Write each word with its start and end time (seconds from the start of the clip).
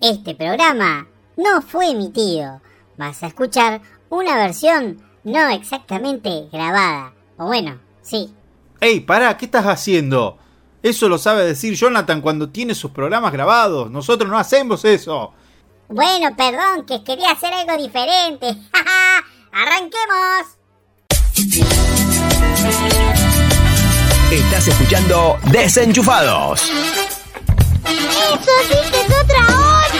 Este 0.00 0.34
programa 0.34 1.06
no 1.36 1.62
fue 1.62 1.90
emitido. 1.90 2.60
Vas 2.98 3.22
a 3.22 3.28
escuchar 3.28 3.80
una 4.10 4.36
versión 4.36 5.02
no 5.24 5.48
exactamente 5.48 6.48
grabada. 6.52 7.12
O 7.38 7.46
bueno, 7.46 7.78
sí. 8.02 8.32
¡Ey, 8.80 9.00
pará! 9.00 9.36
¿Qué 9.36 9.46
estás 9.46 9.64
haciendo? 9.64 10.38
Eso 10.82 11.08
lo 11.08 11.18
sabe 11.18 11.44
decir 11.44 11.74
Jonathan 11.74 12.20
cuando 12.20 12.50
tiene 12.50 12.74
sus 12.74 12.90
programas 12.90 13.32
grabados. 13.32 13.90
Nosotros 13.90 14.30
no 14.30 14.38
hacemos 14.38 14.84
eso. 14.84 15.32
Bueno, 15.88 16.36
perdón, 16.36 16.84
que 16.86 17.02
quería 17.02 17.30
hacer 17.30 17.52
algo 17.52 17.82
diferente. 17.82 18.46
¡Arranquemos! 19.52 20.56
Estás 24.30 24.68
escuchando 24.68 25.38
Desenchufados. 25.50 26.70
¡Eso 27.84 28.50
sí 28.68 28.90
que 28.90 29.00
es 29.00 29.06
otra 29.06 29.38
onda! 29.38 29.65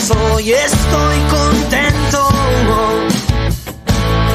comenzó 0.00 0.40
y 0.40 0.52
estoy 0.52 1.18
contento. 1.30 2.28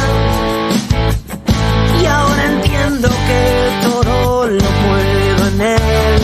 Y 2.02 2.06
ahora 2.06 2.46
entiendo 2.46 3.10
que 3.10 3.42
todo 3.82 4.46
lo 4.48 4.70
puedo 4.84 5.48
en 5.48 5.62
él. 5.62 6.22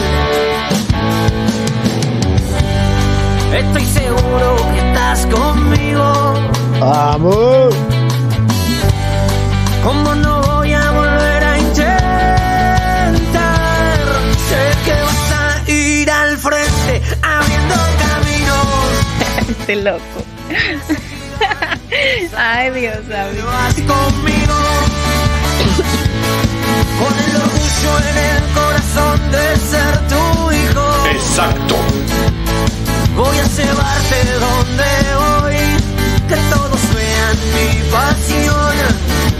Estoy 3.53 3.85
seguro 3.85 4.55
que 4.73 4.79
estás 4.87 5.25
conmigo. 5.25 6.33
Amor. 6.81 7.73
¿Cómo 9.83 10.15
no 10.15 10.48
loco. 19.75 20.25
Ay, 22.37 22.71
Dios 22.71 22.97
amigo. 22.97 23.47
Vas 23.47 23.75
conmigo 23.75 24.55
con 26.99 27.13
el 27.17 27.35
orgullo 27.35 27.91
en 28.09 28.17
el 28.17 28.43
corazón 28.53 29.31
de 29.31 29.45
ser 29.57 29.93
tu 30.07 30.51
hijo. 30.51 30.85
Exacto. 31.11 31.75
Voy 33.15 33.37
a 33.37 33.47
llevarte 33.47 34.17
donde 34.39 34.89
voy, 35.23 35.61
que 36.27 36.37
todos 36.49 36.81
vean 36.95 37.37
mi 37.55 37.69
pasión 37.91 38.75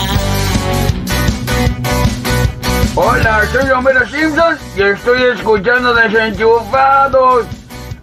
Hola, 3.00 3.44
soy 3.52 3.70
Homero 3.70 4.04
Simpson 4.08 4.58
y 4.76 4.82
estoy 4.82 5.22
escuchando 5.26 5.94
Desenchufados. 5.94 7.46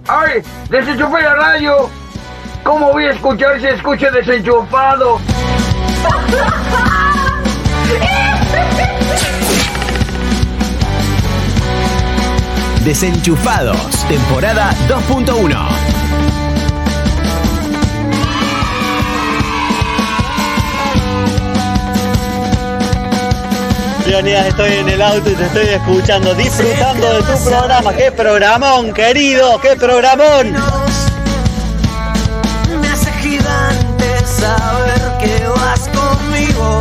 ¡Ay! 0.07 0.41
¡Desenchufé 0.71 1.21
la 1.21 1.35
radio! 1.35 1.91
¿Cómo 2.63 2.93
voy 2.93 3.07
a 3.07 3.11
escuchar 3.11 3.59
si 3.59 3.67
escucho 3.67 4.09
desenchufado? 4.13 5.19
Desenchufados, 12.85 14.07
temporada 14.07 14.71
2.1. 14.87 15.84
Leonidas, 24.07 24.47
estoy 24.47 24.73
en 24.75 24.89
el 24.89 25.01
auto 25.01 25.31
y 25.31 25.35
te 25.35 25.47
estoy 25.47 25.67
escuchando, 25.69 26.35
disfrutando 26.35 27.15
de 27.15 27.23
tu 27.23 27.45
programa. 27.45 27.95
¡Qué 27.95 28.13
programón, 28.13 28.93
querido! 28.93 29.59
¡Qué 29.61 29.77
programón! 29.77 30.53
Me 32.81 32.89
hace 32.89 33.11
gigante 33.13 34.27
saber 34.27 35.19
que 35.21 35.47
vas 35.49 35.89
conmigo. 35.89 36.81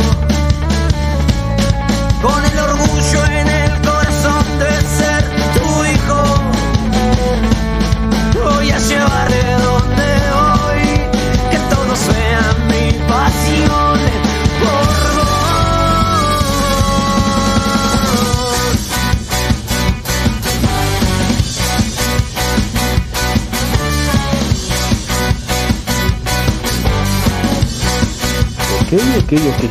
ok, 28.94 29.32
ok. 29.32 29.64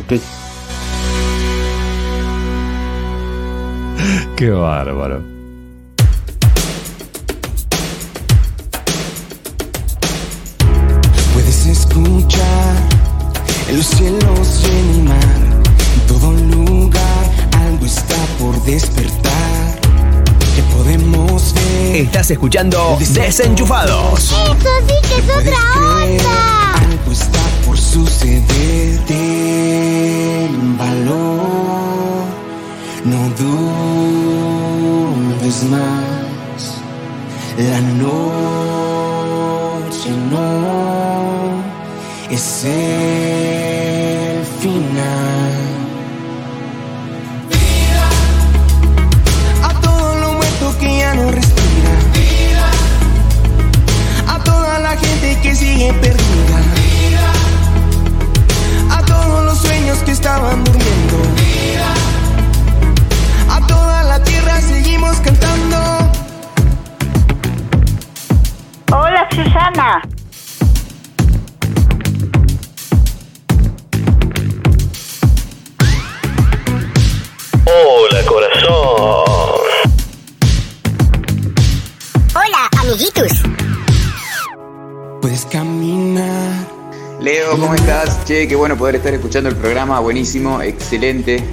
Ok. 0.00 0.20
Qué 4.36 4.50
bárbaro. 4.50 5.22
Puedes 11.32 11.66
escuchar 11.66 12.76
en 13.68 13.76
los 13.76 13.86
cielos 13.86 14.62
y 14.62 14.66
el 14.66 15.02
mar. 15.04 15.20
En 15.94 16.06
todo 16.06 16.32
lugar 16.32 17.30
algo 17.58 17.86
está 17.86 18.16
por 18.38 18.62
despertar. 18.64 19.80
Que 20.54 20.62
podemos 20.74 21.52
ver. 21.54 21.96
Estás 21.96 22.30
escuchando 22.30 22.96
Desenchufados. 23.00 24.24
Eso 24.24 24.34
sí 24.86 24.94
que 25.08 25.18
es 25.18 25.36
otra 25.36 25.58
onda. 25.78 26.69
Suceder. 28.30 29.00
Ten 29.06 30.78
valor, 30.78 32.26
no 33.04 33.20
dudes 34.20 35.58
más. 35.64 36.64
La 37.58 37.80
noche 37.80 38.10
no 40.30 40.48
es 42.30 42.64
el 42.64 44.44
final. 44.60 45.54
A 49.62 49.70
todo 49.80 50.14
lo 50.20 50.28
muerto 50.34 50.78
que 50.78 50.98
ya 50.98 51.14
no 51.14 51.32
respira. 51.32 51.94
A 54.28 54.38
toda 54.44 54.78
la 54.78 54.96
gente 54.96 55.40
que 55.42 55.54
sigue 55.56 55.92
perdida. 55.94 56.19
Que 60.04 60.12
estaban 60.12 60.64
durmiendo. 60.64 61.16
A 63.50 63.66
toda 63.66 64.04
la 64.04 64.22
tierra 64.22 64.60
seguimos 64.60 65.16
cantando. 65.20 65.78
Hola 68.92 69.28
Susana. 69.30 70.09
¿Cómo 87.60 87.74
estás? 87.74 88.24
Che, 88.24 88.48
qué 88.48 88.56
bueno 88.56 88.76
poder 88.76 88.96
estar 88.96 89.12
escuchando 89.12 89.50
el 89.50 89.56
programa, 89.56 90.00
buenísimo, 90.00 90.62
excelente. 90.62 91.44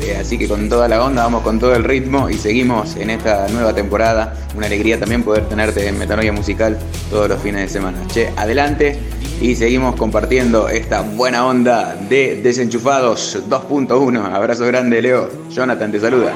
Eh, 0.00 0.16
así 0.20 0.38
que 0.38 0.46
con 0.46 0.68
toda 0.68 0.86
la 0.86 1.02
onda, 1.02 1.24
vamos 1.24 1.42
con 1.42 1.58
todo 1.58 1.74
el 1.74 1.82
ritmo 1.82 2.30
y 2.30 2.34
seguimos 2.34 2.94
en 2.96 3.10
esta 3.10 3.48
nueva 3.48 3.74
temporada. 3.74 4.36
Una 4.56 4.66
alegría 4.66 5.00
también 5.00 5.22
poder 5.22 5.48
tenerte 5.48 5.88
en 5.88 5.98
Metanoia 5.98 6.32
Musical 6.32 6.78
todos 7.10 7.28
los 7.28 7.42
fines 7.42 7.62
de 7.62 7.68
semana. 7.68 7.98
Che, 8.08 8.30
adelante 8.36 8.98
y 9.40 9.56
seguimos 9.56 9.96
compartiendo 9.96 10.68
esta 10.68 11.02
buena 11.02 11.44
onda 11.44 11.96
de 12.08 12.40
Desenchufados 12.42 13.38
2.1. 13.48 14.32
Abrazo 14.32 14.66
grande, 14.66 15.02
Leo. 15.02 15.28
Jonathan 15.50 15.90
te 15.90 16.00
saluda. 16.00 16.32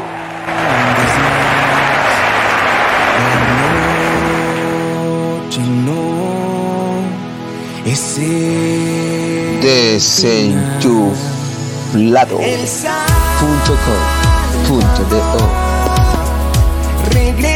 El 17.15 17.50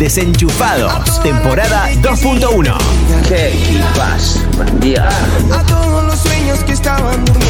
Desenchufados, 0.00 1.22
temporada 1.22 1.90
2.1. 2.00 2.74
¿Qué 3.28 3.48
equipas? 3.48 4.42
Buen 4.56 4.80
día. 4.80 5.06
A 5.52 5.62
todos 5.66 6.04
los 6.04 6.18
sueños 6.18 6.58
que 6.64 6.72
estaban 6.72 7.22
durmiendo. 7.22 7.49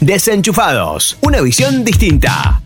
Desenchufados, 0.01 1.17
una 1.23 1.41
visión 1.41 1.85
distinta. 1.85 2.61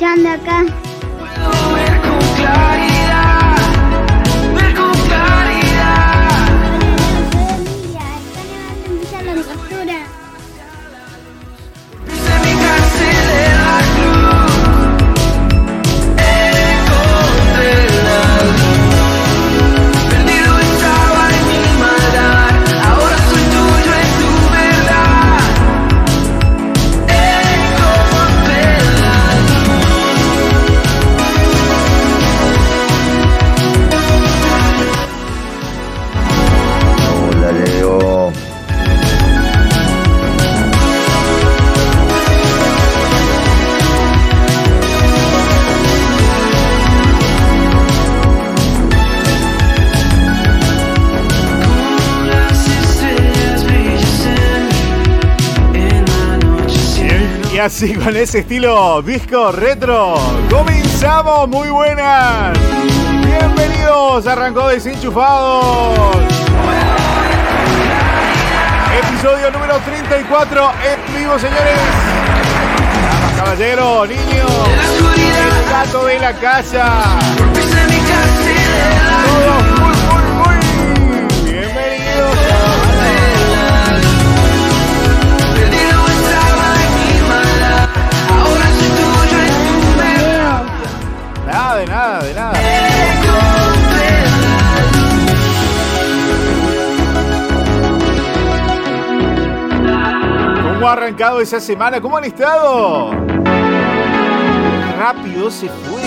Estamos 0.00 0.24
escuchando 0.24 0.28
acá. 0.30 0.79
Así 57.60 57.94
con 57.94 58.16
ese 58.16 58.38
estilo 58.40 59.02
disco 59.02 59.52
retro, 59.52 60.14
comenzamos 60.48 61.48
muy 61.48 61.68
buenas. 61.68 62.58
Bienvenidos, 63.24 64.26
arrancó 64.26 64.68
Desenchufados. 64.68 66.16
Episodio 69.02 69.50
número 69.50 69.76
34 69.78 70.72
en 70.84 71.14
vivo, 71.14 71.38
señores. 71.38 71.78
Damas, 73.02 73.32
caballeros, 73.36 74.08
niños, 74.08 74.50
el 75.18 75.70
gato 75.70 76.06
de 76.06 76.18
la 76.18 76.32
casa. 76.34 77.18
De 91.70 91.86
nada, 91.86 92.22
de 92.22 92.34
nada. 92.34 92.52
¿Cómo 100.74 100.88
ha 100.88 100.92
arrancado 100.92 101.40
esa 101.40 101.60
semana? 101.60 102.00
¿Cómo 102.00 102.16
han 102.18 102.24
estado? 102.24 103.12
Rápido 104.98 105.50
se 105.50 105.68
fue. 105.68 106.02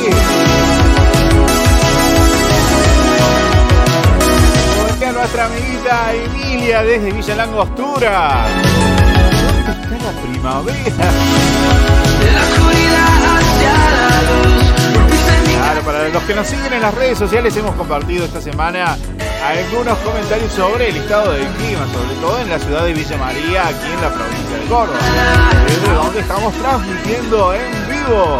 A 5.08 5.12
nuestra 5.12 5.46
amiguita 5.46 6.13
Emilia 6.13 6.84
desde 6.84 7.12
Villa 7.12 7.36
Langostura. 7.36 8.46
¿Dónde 9.65 9.72
está 9.72 10.12
la 10.12 10.22
primavera? 10.22 11.12
Para 15.86 16.08
los 16.10 16.24
que 16.24 16.34
nos 16.34 16.48
siguen 16.48 16.74
en 16.74 16.82
las 16.82 16.94
redes 16.94 17.18
sociales 17.18 17.56
hemos 17.58 17.75
compartido 17.75 18.25
esta 18.25 18.42
semana 18.42 18.98
algunos 19.44 19.98
comentarios 20.00 20.52
sobre 20.54 20.90
el 20.90 20.98
estado 20.98 21.34
del 21.34 21.48
clima, 21.48 21.86
sobre 21.92 22.16
todo 22.16 22.40
en 22.40 22.50
la 22.50 22.60
ciudad 22.60 22.86
de 22.86 22.94
Villa 22.94 23.18
María, 23.18 23.68
aquí 23.68 23.92
en 23.92 24.02
la 24.02 24.13
provincia 24.13 24.58
de 24.58 24.66
Córdoba, 24.68 25.00
desde 25.68 25.94
donde 25.94 26.20
estamos 26.22 26.54
transmitiendo 26.56 27.54
en 27.54 27.72
vivo. 27.90 28.40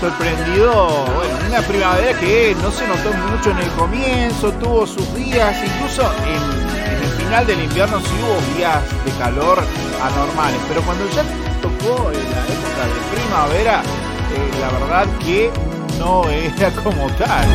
Sorprendido 0.00 1.04
bueno, 1.14 1.38
una 1.48 1.60
primavera 1.62 2.18
que 2.18 2.56
no 2.62 2.70
se 2.70 2.86
notó 2.86 3.12
mucho 3.12 3.50
en 3.50 3.58
el 3.58 3.68
comienzo, 3.70 4.52
tuvo 4.52 4.86
sus 4.86 5.14
días, 5.14 5.56
incluso 5.64 6.02
en, 6.26 7.02
el 7.02 7.10
final 7.24 7.46
del 7.46 7.64
invierno 7.64 8.00
sí 8.00 8.12
hubo 8.22 8.56
días 8.56 8.82
de 9.04 9.12
calor 9.12 9.58
anormales, 10.02 10.60
pero 10.68 10.82
cuando 10.82 11.08
ya 11.10 11.22
tocó 11.60 12.10
en 12.10 12.30
la 12.30 12.42
época 12.46 12.82
de 12.86 13.00
primavera, 13.16 13.82
eh, 13.82 14.50
la 14.60 14.70
verdad 14.78 15.06
que 15.24 15.50
no 15.98 16.28
era 16.30 16.70
como 16.82 17.06
tal. 17.12 17.46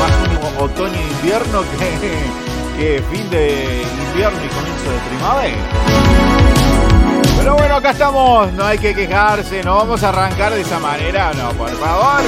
Más 0.00 0.26
otoño 0.58 0.94
e 0.94 1.12
invierno 1.12 1.62
que 2.78 3.02
fin 3.10 3.30
de 3.30 3.82
invierno 4.08 4.38
y 4.44 4.48
comienzo 4.48 4.90
de 4.90 4.98
primavera. 5.08 6.35
Pero 7.46 7.58
bueno, 7.58 7.76
acá 7.76 7.92
estamos, 7.92 8.52
no 8.54 8.64
hay 8.64 8.76
que 8.76 8.92
quejarse, 8.92 9.62
no 9.62 9.76
vamos 9.76 10.02
a 10.02 10.08
arrancar 10.08 10.52
de 10.52 10.62
esa 10.62 10.80
manera, 10.80 11.32
no, 11.32 11.50
por 11.52 11.70
favor. 11.76 12.24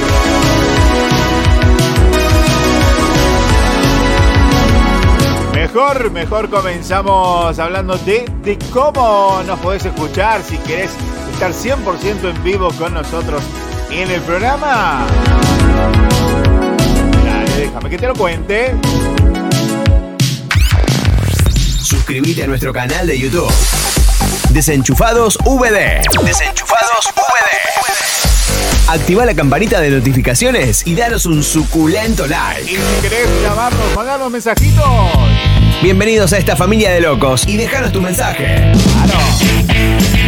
Mejor, 5.53 6.11
mejor 6.11 6.49
comenzamos 6.49 7.59
hablándote 7.59 8.27
de 8.43 8.57
cómo 8.71 9.43
nos 9.45 9.59
podés 9.59 9.83
escuchar 9.83 10.41
si 10.41 10.57
querés 10.59 10.91
estar 11.33 11.51
100% 11.51 12.29
en 12.29 12.41
vivo 12.41 12.69
con 12.77 12.93
nosotros 12.93 13.43
en 13.91 14.09
el 14.09 14.21
programa. 14.21 15.05
Dale, 17.25 17.57
déjame 17.57 17.89
que 17.89 17.97
te 17.97 18.07
lo 18.07 18.15
cuente. 18.15 18.73
Suscríbete 21.81 22.43
a 22.43 22.47
nuestro 22.47 22.71
canal 22.71 23.05
de 23.05 23.19
YouTube. 23.19 23.51
Desenchufados 24.49 25.37
VD. 25.45 26.01
Desenchufados 26.25 27.05
VD. 27.15 28.89
Activa 28.89 29.23
la 29.25 29.35
campanita 29.35 29.79
de 29.79 29.91
notificaciones 29.91 30.85
y 30.87 30.95
danos 30.95 31.27
un 31.27 31.43
suculento 31.43 32.25
Y 32.25 32.29
like. 32.29 32.63
si 32.65 33.01
querés 33.01 33.27
llamarnos, 33.43 33.95
mandarnos 33.95 34.31
mensajitos. 34.31 34.83
Bienvenidos 35.83 36.33
a 36.33 36.39
esta 36.39 36.55
familia 36.55 36.91
de 36.91 37.01
locos 37.01 37.47
y 37.47 37.57
déjanos 37.57 37.91
tu 37.91 38.01
mensaje. 38.01 38.71
Claro. 39.05 39.19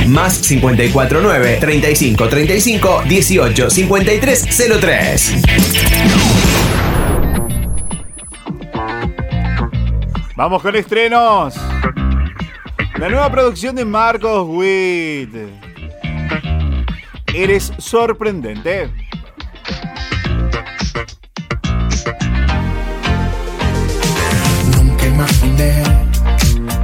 Más 0.07 0.37
549 0.37 1.57
35 1.59 2.29
35 2.29 3.03
18 3.07 3.69
53 3.71 4.47
03. 4.79 5.33
Vamos 10.35 10.61
con 10.61 10.75
estrenos. 10.75 11.55
La 13.01 13.09
nueva 13.09 13.31
producción 13.31 13.75
de 13.75 13.83
Marcos 13.83 14.45
Witt. 14.47 15.33
Eres 17.33 17.73
sorprendente. 17.79 18.91
Nunca 24.77 25.07
imaginé, 25.07 25.83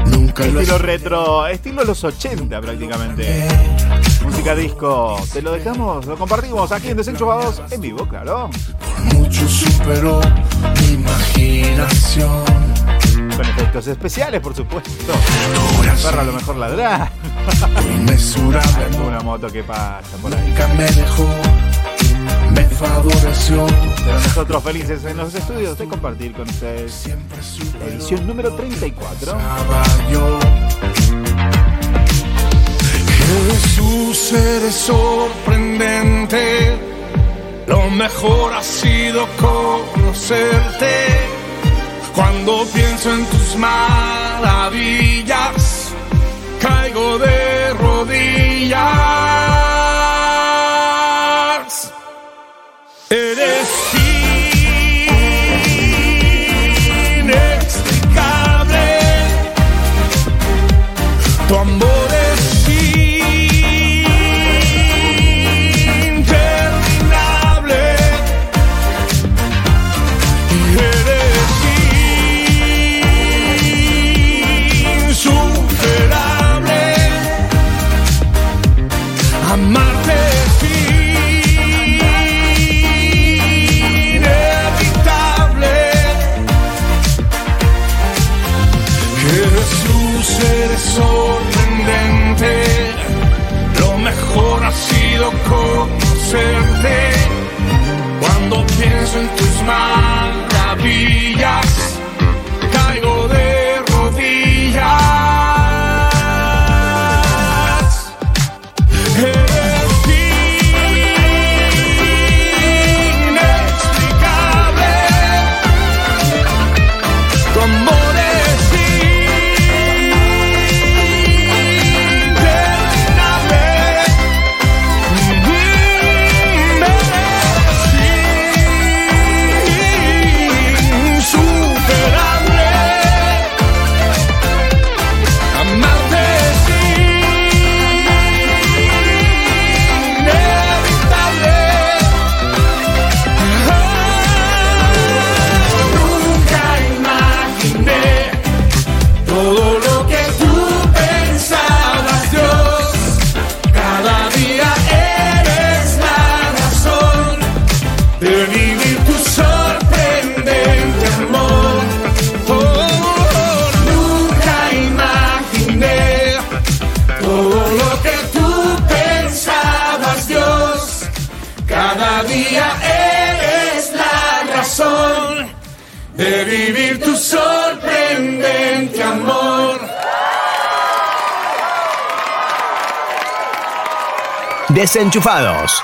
nunca 0.07 0.47
lo 0.47 0.59
Estilo 0.61 0.77
retro, 0.79 1.45
estilo 1.45 1.83
los 1.83 2.03
80 2.03 2.61
prácticamente. 2.61 3.47
Música 4.23 4.55
disco. 4.55 5.23
Te 5.31 5.43
lo 5.43 5.51
dejamos, 5.51 6.07
lo 6.07 6.17
compartimos 6.17 6.71
aquí 6.71 6.87
en 6.87 6.97
Desenchufados 6.97 7.61
en 7.69 7.79
vivo, 7.79 8.07
claro. 8.09 8.49
mucho 9.13 9.47
superó 9.47 10.19
mi 10.81 10.93
imaginación. 10.93 12.43
Con 13.37 13.45
efectos 13.45 13.85
especiales, 13.85 14.41
por 14.41 14.55
supuesto. 14.55 15.13
Perra 16.01 16.21
a 16.21 16.25
lo 16.25 16.33
mejor 16.33 16.55
ladrá. 16.55 17.11
Una 19.05 19.19
moto 19.19 19.47
que 19.47 19.63
pasa 19.63 20.17
por 20.19 20.33
ahí. 20.33 20.47
nunca 20.47 20.67
me 20.69 20.85
dejó, 20.85 21.27
me 22.51 22.63
favoreció. 22.63 23.67
Pero 23.97 24.19
nosotros 24.19 24.63
felices 24.63 25.05
en 25.05 25.17
los 25.17 25.35
estudios 25.35 25.77
de 25.77 25.85
compartir 25.85 26.33
con 26.33 26.49
ustedes 26.49 27.09
la 27.79 27.85
edición 27.85 28.25
número 28.25 28.55
34. 28.55 29.31
Estaba 29.31 29.83
yo. 30.11 30.39
Jesús, 33.51 34.33
eres 34.33 34.73
sorprendente. 34.73 36.75
Lo 37.67 37.87
mejor 37.91 38.55
ha 38.55 38.63
sido 38.63 39.27
conocerte. 39.39 41.36
Cuando 42.17 42.65
pienso 42.73 43.13
en 43.13 43.23
tus 43.27 43.55
maravillas, 43.57 44.73
caigo 46.59 47.19
de 47.19 47.73
rodillas. 47.73 48.81
Eres 53.11 53.76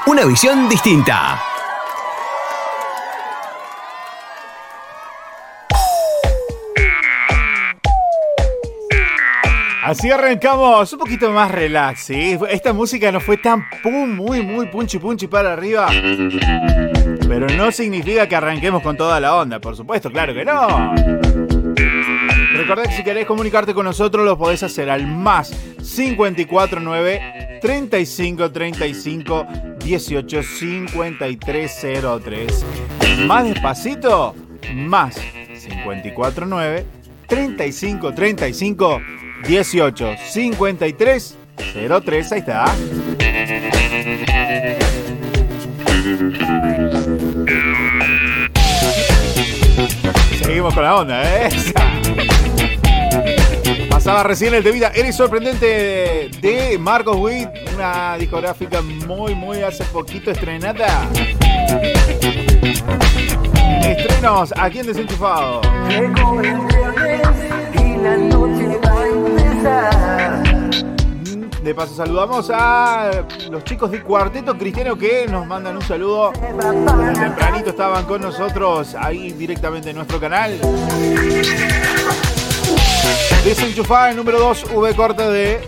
Una 0.06 0.26
visión 0.26 0.70
distinta. 0.70 1.42
Así 9.84 10.12
arrancamos 10.12 10.94
un 10.94 11.00
poquito 11.00 11.32
más 11.32 11.50
relax, 11.50 12.02
¿sí? 12.02 12.38
Esta 12.48 12.74
música 12.74 13.12
no 13.12 13.20
fue 13.20 13.38
tan 13.38 13.68
pum, 13.82 14.16
muy, 14.16 14.44
muy 14.44 14.68
punchi 14.68 15.00
punchi 15.00 15.26
para 15.26 15.54
arriba. 15.54 15.88
Pero 17.28 17.48
no 17.58 17.72
significa 17.72 18.28
que 18.28 18.36
arranquemos 18.36 18.84
con 18.84 18.96
toda 18.96 19.20
la 19.20 19.36
onda, 19.36 19.60
por 19.60 19.76
supuesto, 19.76 20.12
claro 20.12 20.36
que 20.36 20.46
no. 20.46 20.94
Recordad 22.54 22.84
que 22.84 22.96
si 22.96 23.04
querés 23.04 23.26
comunicarte 23.26 23.74
con 23.74 23.86
nosotros 23.86 24.24
lo 24.24 24.38
podés 24.38 24.62
hacer 24.62 24.92
al 24.92 25.08
más 25.08 25.50
549 25.50 27.33
35 27.64 28.52
35 28.52 29.48
18 29.80 30.44
5303. 30.44 32.66
Más 33.26 33.46
despacito, 33.46 34.36
más 34.76 35.16
549 35.16 36.86
35 37.26 38.14
35 38.14 39.02
18 39.48 40.16
53 40.30 41.38
03. 42.04 42.32
Ahí 42.34 42.40
está. 42.40 42.66
Seguimos 50.42 50.74
con 50.74 50.84
la 50.84 50.96
onda, 50.98 51.24
¿eh? 51.24 51.50
Pasaba 54.04 54.24
recién 54.24 54.54
el 54.54 54.64
de 54.64 54.72
vida. 54.74 54.92
Eres 54.94 55.16
sorprendente 55.16 56.30
de 56.42 56.78
Marcos 56.78 57.16
Witt, 57.16 57.48
una 57.74 58.18
discográfica 58.18 58.82
muy, 58.82 59.34
muy 59.34 59.62
hace 59.62 59.86
poquito 59.86 60.30
estrenada. 60.30 61.08
Estrenos 63.82 64.54
aquí 64.58 64.80
en 64.80 64.88
Desenchufado. 64.88 65.62
De 71.64 71.74
paso 71.74 71.96
saludamos 71.96 72.52
a 72.54 73.10
los 73.50 73.64
chicos 73.64 73.90
de 73.90 74.02
Cuarteto 74.02 74.58
Cristiano 74.58 74.98
que 74.98 75.28
nos 75.30 75.48
mandan 75.48 75.78
un 75.78 75.82
saludo. 75.82 76.34
Desde 76.34 77.22
tempranito 77.22 77.70
estaban 77.70 78.04
con 78.04 78.22
nosotros 78.22 78.96
ahí 78.96 79.32
directamente 79.32 79.92
en 79.92 79.96
nuestro 79.96 80.20
canal. 80.20 80.60
Desenchufada 83.44 84.12
el 84.12 84.16
número 84.16 84.40
2, 84.40 84.66
V 84.74 84.96
corta 84.96 85.30
de. 85.30 85.60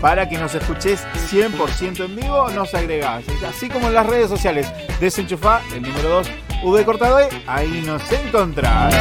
Para 0.00 0.28
que 0.28 0.38
nos 0.38 0.54
escuches 0.54 1.04
100% 1.30 2.04
en 2.04 2.16
vivo, 2.16 2.48
nos 2.50 2.74
agregás. 2.74 3.24
Así 3.46 3.68
como 3.68 3.88
en 3.88 3.94
las 3.94 4.06
redes 4.06 4.28
sociales. 4.28 4.66
Desenchufá 5.00 5.60
el 5.74 5.82
número 5.82 6.08
2, 6.08 6.30
V 6.64 6.84
corta 6.84 7.16
de. 7.16 7.28
Ahí 7.46 7.82
nos 7.84 8.10
encontrás. 8.12 8.94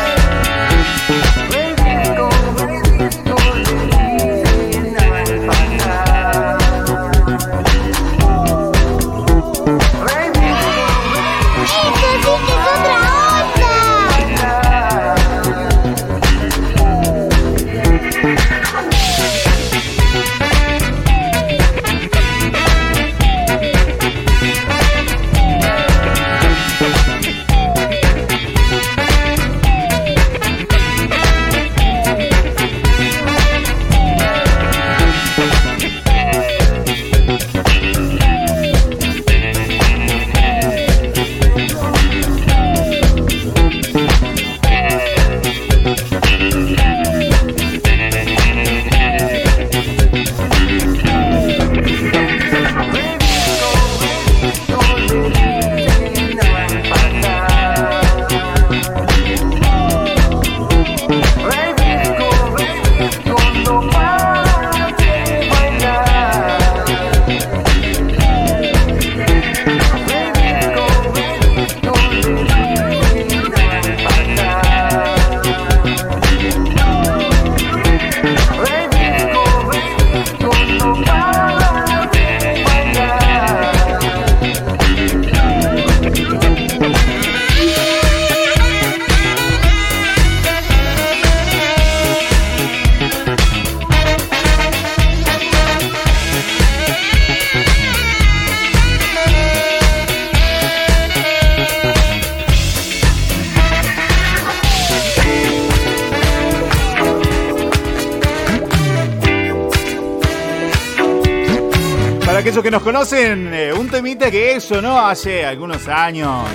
Que 112.69 112.73
nos 112.73 112.83
conocen, 112.83 113.51
eh, 113.51 113.73
un 113.73 113.89
temita 113.89 114.29
que 114.29 114.61
sonó 114.61 114.99
hace 114.99 115.43
algunos 115.43 115.87
años. 115.87 116.47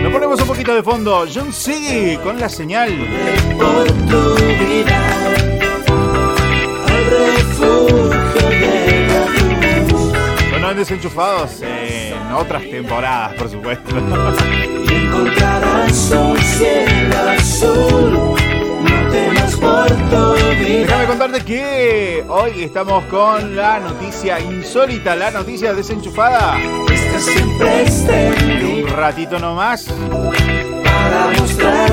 Lo 0.00 0.12
ponemos 0.12 0.40
un 0.40 0.46
poquito 0.46 0.72
de 0.72 0.84
fondo. 0.84 1.26
John 1.34 1.52
C. 1.52 2.20
con 2.22 2.38
la 2.38 2.48
señal. 2.48 2.92
Por 3.58 3.86
tu 3.86 4.34
vida, 4.36 5.00
al 6.86 7.04
refugio 7.10 8.48
de 8.50 9.06
la 9.08 9.88
luz. 9.88 10.76
Desenchufados 10.76 11.60
en 11.62 12.32
otras 12.32 12.62
temporadas, 12.62 13.34
por 13.34 13.50
supuesto. 13.50 13.96
Y 14.88 14.94
encontrarás 14.94 16.10
un 16.12 16.38
cielo 16.38 17.30
azul. 17.36 18.43
Temas 19.14 19.54
por 19.58 19.86
tu 19.86 20.34
vida. 20.58 20.80
Déjame 20.80 21.06
contarte 21.06 21.44
que 21.44 22.24
hoy 22.28 22.64
estamos 22.64 23.04
con 23.04 23.54
la 23.54 23.78
noticia 23.78 24.40
insólita, 24.40 25.14
la 25.14 25.30
noticia 25.30 25.72
desenchufada. 25.72 26.58
Esta 26.92 27.20
siempre 27.20 27.82
extendida 27.82 28.88
Un 28.88 28.88
ratito 28.88 29.38
nomás. 29.38 29.86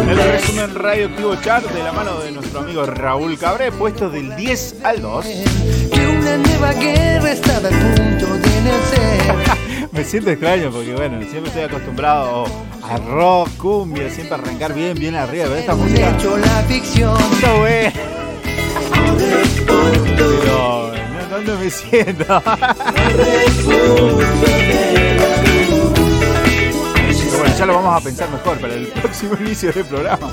El 0.09 0.17
resumen 0.31 0.73
radioactivo 0.73 1.35
chart 1.35 1.69
de 1.69 1.83
la 1.83 1.91
mano 1.91 2.19
de 2.21 2.31
nuestro 2.31 2.61
amigo 2.61 2.87
Raúl 2.87 3.37
Cabré, 3.37 3.71
puesto 3.71 4.09
del 4.09 4.35
10 4.35 4.77
al 4.83 5.01
2. 5.03 5.25
Que 5.93 6.07
una 6.07 6.37
nueva 6.37 6.73
guerra 6.73 7.31
estaba 7.31 7.67
a 7.67 7.71
punto 7.71 8.25
de 8.33 8.61
nacer. 8.61 9.89
Me 9.91 10.03
siento 10.03 10.31
extraño 10.31 10.71
porque, 10.71 10.95
bueno, 10.95 11.21
siempre 11.21 11.49
estoy 11.49 11.63
acostumbrado 11.65 12.45
a 12.91 12.97
rock, 12.97 13.49
cumbia, 13.57 14.09
siempre 14.09 14.35
arrancar 14.35 14.73
bien, 14.73 14.97
bien 14.97 15.15
arriba. 15.15 15.45
Pero 15.45 15.55
esta 15.55 15.75
música 15.75 16.09
hecho 16.17 16.37
la 16.37 16.63
ficción. 16.63 17.17
está 17.33 17.53
buena. 17.53 17.93
Pero 20.17 20.91
no, 21.29 21.39
no 21.39 21.57
me 21.57 21.69
siento. 21.69 22.25
Pero 27.07 27.37
bueno, 27.37 27.57
ya 27.57 27.65
lo 27.65 27.75
vamos 27.75 28.01
a 28.01 28.03
pensar 28.03 28.29
mejor 28.29 28.59
para 28.59 28.73
el 28.73 28.87
próximo 28.87 29.37
inicio 29.39 29.71
del 29.71 29.85
programa. 29.85 30.29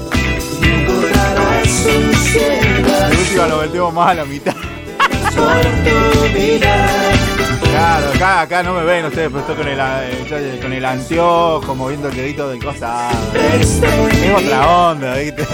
La 2.89 3.09
última 3.09 3.47
lo 3.47 3.59
metemos 3.59 3.95
más 3.95 4.11
a 4.11 4.15
la 4.15 4.25
mitad. 4.25 4.55
Claro, 7.63 8.11
acá, 8.15 8.41
acá 8.43 8.63
no 8.63 8.75
me 8.75 8.85
ven 8.85 9.07
ustedes, 9.07 9.29
pero 9.29 9.41
estoy 9.41 9.57
con 9.57 9.69
el, 9.69 9.79
eh, 9.81 10.59
con 10.61 10.73
el 10.73 10.85
anteojo, 10.85 11.75
moviendo 11.75 12.09
el 12.09 12.17
dedito 12.17 12.49
del 12.49 12.63
costado. 12.63 13.17
Es 13.61 13.81
otra 14.35 14.69
onda, 14.91 15.15
¿viste? 15.17 15.47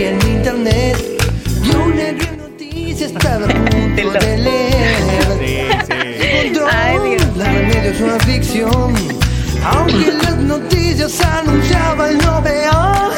En 0.00 0.20
internet 0.28 0.96
y 1.64 1.70
una 1.70 2.12
gran 2.12 2.38
noticia 2.38 3.08
punto 3.08 4.10
de 4.20 4.38
leer. 4.38 4.96
Sí, 5.40 5.68
sí. 5.86 6.52
Ay, 6.70 7.16
la 7.36 7.44
remedio 7.44 7.90
es 7.90 8.00
una 8.00 8.18
ficción, 8.20 8.94
aunque 9.64 10.12
las 10.22 10.36
noticias 10.36 11.20
anunciaban 11.20 12.18
novedad. 12.18 13.08
Corre 13.08 13.17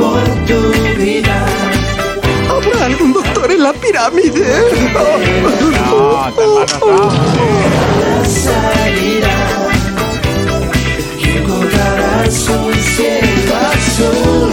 por 0.00 0.24
tu 0.46 0.60
vida. 0.96 1.46
¿Habrá 2.48 2.86
algún 2.86 3.12
doctor 3.12 3.50
en 3.50 3.62
la 3.62 3.72
pirámide? 3.74 4.46
No, 4.94 6.28
está 6.28 6.42
embarazado. 6.42 7.10
La 8.00 8.24
salida 8.24 9.36
y 11.18 11.36
encontrarás 11.36 12.48
un 12.48 12.74
cielo 12.74 13.56
azul. 13.72 14.50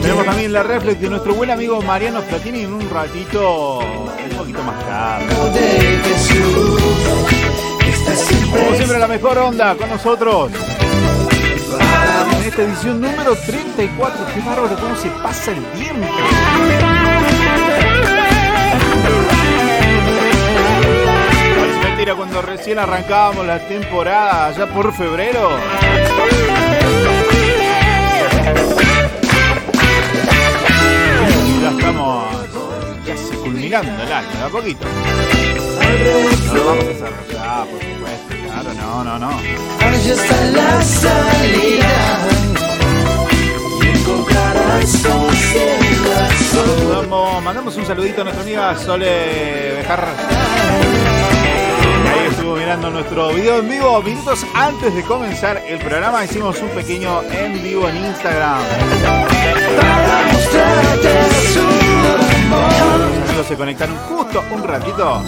Tenemos 0.00 0.24
también 0.24 0.52
la 0.52 0.62
reflex 0.62 1.00
de 1.00 1.10
nuestro 1.10 1.34
buen 1.34 1.50
amigo 1.50 1.82
Mariano 1.82 2.22
Platini 2.22 2.60
en 2.60 2.72
un 2.72 2.88
ratito 2.88 3.80
un 3.80 4.36
poquito 4.36 4.62
más 4.62 4.86
tarde. 4.86 6.00
Como 8.52 8.76
siempre, 8.76 8.98
la 8.98 9.08
mejor 9.08 9.38
onda 9.38 9.74
con 9.76 9.90
nosotros. 9.90 10.50
Esta 12.46 12.62
edición 12.62 13.00
número 13.00 13.34
34. 13.34 14.26
Qué 14.32 14.40
bárbaro 14.40 14.76
cómo 14.76 14.94
se 14.94 15.10
pasa 15.10 15.50
el 15.50 15.64
tiempo. 15.72 16.06
Parece 21.58 21.80
mentira 21.88 22.14
cuando 22.14 22.42
recién 22.42 22.78
arrancábamos 22.78 23.44
la 23.46 23.58
temporada, 23.58 24.46
allá 24.46 24.66
por 24.68 24.94
febrero. 24.94 25.58
Y 31.48 31.62
ya 31.62 31.70
estamos 31.70 32.26
casi 33.04 33.36
culminando 33.42 34.02
el 34.04 34.12
año, 34.12 34.30
de 34.38 34.44
a 34.44 34.48
poquito. 34.48 34.86
No 36.46 36.54
lo 36.54 36.64
vamos 36.64 36.84
a 36.84 37.32
ya, 37.32 37.64
por 37.64 37.80
supuesto. 37.82 38.36
Claro, 38.46 38.72
no, 38.74 39.02
no, 39.02 39.18
no. 39.18 39.30
Allí 39.80 40.10
está 40.10 40.44
la 40.52 40.82
salida 40.82 42.35
Saludamos- 46.52 47.42
mandamos 47.42 47.76
un 47.76 47.86
saludito 47.86 48.20
a 48.20 48.24
nuestra 48.24 48.42
amiga 48.42 48.76
Sole 48.76 49.74
Bejar. 49.76 50.06
Ahí 52.12 52.26
estuvo 52.30 52.56
mirando 52.56 52.90
nuestro 52.90 53.32
video 53.32 53.60
en 53.60 53.68
vivo. 53.70 54.02
Minutos 54.02 54.44
antes 54.54 54.94
de 54.94 55.02
comenzar 55.02 55.62
el 55.66 55.78
programa 55.78 56.24
hicimos 56.24 56.60
un 56.60 56.68
pequeño 56.70 57.22
en 57.22 57.62
vivo 57.62 57.88
en 57.88 57.96
Instagram. 58.04 58.58
Los 63.36 63.46
se 63.46 63.56
conectaron 63.56 63.96
justo 64.08 64.44
un 64.50 64.62
ratito. 64.62 65.22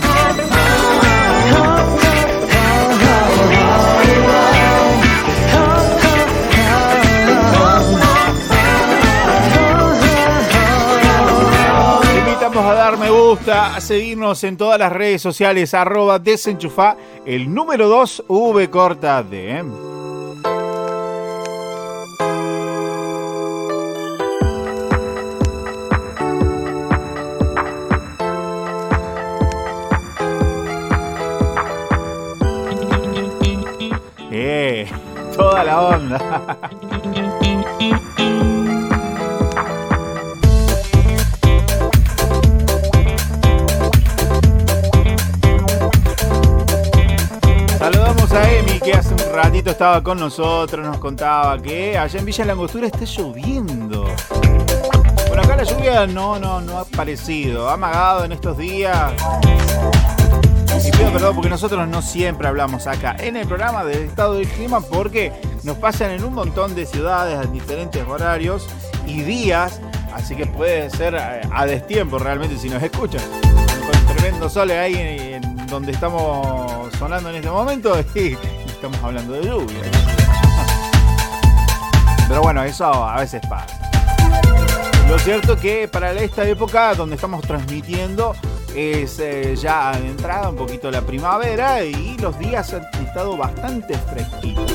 A 12.59 12.75
dar 12.75 12.99
me 12.99 13.09
gusta, 13.09 13.77
a 13.77 13.81
seguirnos 13.81 14.42
en 14.42 14.57
todas 14.57 14.81
las 14.81 14.92
redes 14.92 15.23
sociales, 15.23 15.75
arroba 15.75 16.18
desenchufa, 16.18 16.97
el 17.25 17.55
número 17.55 17.88
2 17.88 18.25
V 18.27 18.68
corta 18.68 19.23
D. 19.23 19.59
¿eh? 19.59 19.64
Eh, 34.33 34.90
toda 35.37 35.62
la 35.62 35.81
onda. 35.81 36.59
estaba 49.66 50.03
con 50.03 50.18
nosotros, 50.18 50.87
nos 50.87 50.99
contaba 50.99 51.61
que 51.61 51.99
allá 51.99 52.18
en 52.18 52.25
Villa 52.25 52.44
Langostura 52.44 52.87
está 52.87 53.05
lloviendo. 53.05 54.05
Por 55.29 55.40
acá 55.40 55.57
la 55.57 55.64
lluvia 55.64 56.07
no, 56.07 56.38
no, 56.38 56.61
no 56.61 56.79
ha 56.79 56.81
aparecido, 56.83 57.68
ha 57.68 57.75
amagado 57.75 58.25
en 58.25 58.33
estos 58.33 58.57
días. 58.57 59.12
Y 60.85 60.90
pido 60.92 61.12
perdón 61.12 61.35
porque 61.35 61.51
nosotros 61.51 61.87
no 61.88 62.03
siempre 62.03 62.47
hablamos 62.47 62.87
acá 62.87 63.16
en 63.18 63.37
el 63.37 63.47
programa 63.47 63.85
del 63.85 64.05
estado 64.05 64.35
del 64.35 64.49
clima 64.49 64.81
porque 64.81 65.33
nos 65.64 65.77
pasan 65.77 66.12
en 66.12 66.25
un 66.25 66.35
montón 66.35 66.75
de 66.75 66.87
ciudades 66.87 67.44
en 67.44 67.53
diferentes 67.53 68.07
horarios 68.07 68.68
y 69.07 69.23
días, 69.23 69.81
así 70.14 70.37
que 70.37 70.47
puede 70.47 70.88
ser 70.90 71.14
eh, 71.14 71.40
a 71.53 71.66
destiempo 71.66 72.18
realmente 72.18 72.57
si 72.57 72.71
nos 72.71 72.83
escuchan. 72.83 73.23
Con 73.42 74.16
tremendo 74.16 74.49
sol 74.49 74.71
ahí 74.71 75.38
donde 75.68 75.92
estamos 75.92 76.94
sonando 76.97 77.29
en 77.31 77.37
este 77.37 77.51
momento 77.51 77.94
y 78.14 78.37
estamos 78.79 79.03
hablando 79.03 79.33
de 79.35 79.43
lluvia. 79.43 79.81
Pero 82.29 82.43
bueno, 82.43 82.62
eso 82.62 82.85
a 82.87 83.19
veces 83.19 83.43
pasa. 83.49 83.77
Lo 85.09 85.19
cierto 85.19 85.57
que 85.57 85.88
para 85.88 86.12
esta 86.12 86.47
época 86.47 86.95
donde 86.95 87.17
estamos 87.17 87.43
transmitiendo 87.43 88.37
es 88.77 89.19
eh, 89.19 89.57
ya 89.57 89.93
entrada 89.99 90.51
un 90.51 90.57
poquito 90.57 90.93
la 90.93 91.01
primavera 91.01 91.83
y 91.83 92.17
los 92.19 92.38
días 92.38 92.73
han 92.73 92.85
estado 93.05 93.37
bastante 93.37 93.99
fresquitos. 93.99 94.73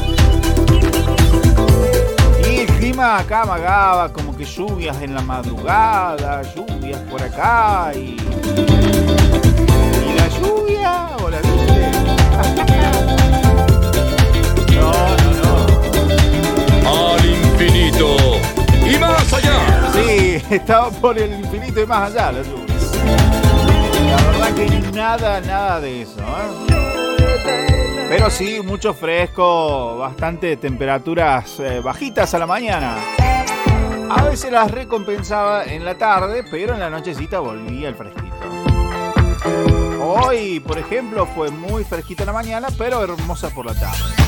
Y 2.49 2.57
el 2.57 2.67
clima 2.77 3.19
acá 3.19 3.43
amagaba 3.43 4.11
como 4.11 4.35
que 4.35 4.43
lluvias 4.43 5.01
en 5.01 5.15
la 5.15 5.21
madrugada, 5.21 6.41
lluvias 6.53 6.99
por 7.09 7.23
acá 7.23 7.93
y... 7.95 8.17
¿Y 10.09 10.13
la 10.17 10.27
lluvia 10.27 11.09
o 11.23 11.29
la 11.29 12.72
viste? 16.93 16.93
No, 16.93 16.99
no, 16.99 17.01
no. 17.01 17.13
Al 17.13 17.25
infinito 17.25 18.43
estaba 20.49 20.89
por 20.89 21.17
el 21.17 21.33
infinito 21.39 21.81
y 21.81 21.85
más 21.85 22.11
allá 22.11 22.31
la. 22.31 22.41
La 24.09 24.21
verdad 24.27 24.53
que 24.55 24.91
nada, 24.91 25.41
nada 25.41 25.79
de 25.81 26.01
eso. 26.03 26.19
¿eh? 26.19 26.73
Pero 28.09 28.29
sí, 28.29 28.61
mucho 28.61 28.93
fresco, 28.93 29.97
bastante 29.97 30.57
temperaturas 30.57 31.59
eh, 31.59 31.79
bajitas 31.83 32.33
a 32.33 32.39
la 32.39 32.45
mañana. 32.45 32.97
A 34.09 34.23
veces 34.23 34.51
las 34.51 34.69
recompensaba 34.69 35.63
en 35.65 35.83
la 35.83 35.97
tarde, 35.97 36.43
pero 36.51 36.75
en 36.75 36.79
la 36.79 36.89
nochecita 36.89 37.39
volvía 37.39 37.89
el 37.89 37.95
fresquito. 37.95 38.35
Hoy, 39.99 40.59
por 40.59 40.77
ejemplo, 40.77 41.25
fue 41.25 41.49
muy 41.49 41.83
fresquita 41.83 42.23
la 42.23 42.33
mañana, 42.33 42.67
pero 42.77 43.03
hermosa 43.03 43.49
por 43.49 43.65
la 43.65 43.73
tarde. 43.73 44.22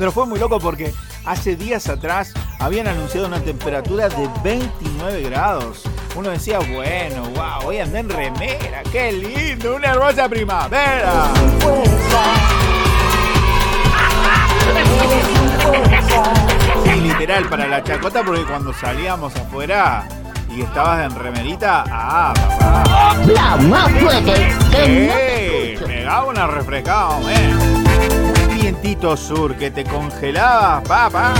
Pero 0.00 0.12
fue 0.12 0.24
muy 0.24 0.38
loco 0.38 0.58
porque 0.58 0.94
hace 1.26 1.56
días 1.56 1.86
atrás 1.90 2.32
habían 2.58 2.88
anunciado 2.88 3.26
una 3.26 3.38
temperatura 3.38 4.08
de 4.08 4.30
29 4.42 5.20
grados. 5.24 5.82
Uno 6.16 6.30
decía, 6.30 6.58
bueno, 6.58 7.24
wow, 7.34 7.64
voy 7.64 7.80
a 7.80 7.84
andar 7.84 8.00
en 8.00 8.08
remera, 8.08 8.82
qué 8.90 9.12
lindo, 9.12 9.76
una 9.76 9.88
hermosa 9.88 10.26
primavera. 10.26 11.24
Y 16.86 17.00
literal, 17.02 17.44
para 17.50 17.66
la 17.66 17.84
chacota, 17.84 18.22
porque 18.24 18.44
cuando 18.44 18.72
salíamos 18.72 19.36
afuera 19.36 20.08
y 20.48 20.62
estabas 20.62 21.12
en 21.12 21.18
remerita, 21.18 21.84
ah, 21.86 22.32
papá. 22.58 23.16
La 23.26 23.56
más 23.56 23.92
fuerte. 23.92 24.56
¡Eh! 24.72 25.78
Pegaba 25.86 26.24
una 26.24 26.46
refrescada, 26.46 27.20
eh. 27.30 27.89
Vientito 28.60 29.16
sur 29.16 29.56
que 29.56 29.70
te 29.70 29.84
congelaba, 29.84 30.82
papá. 30.82 31.32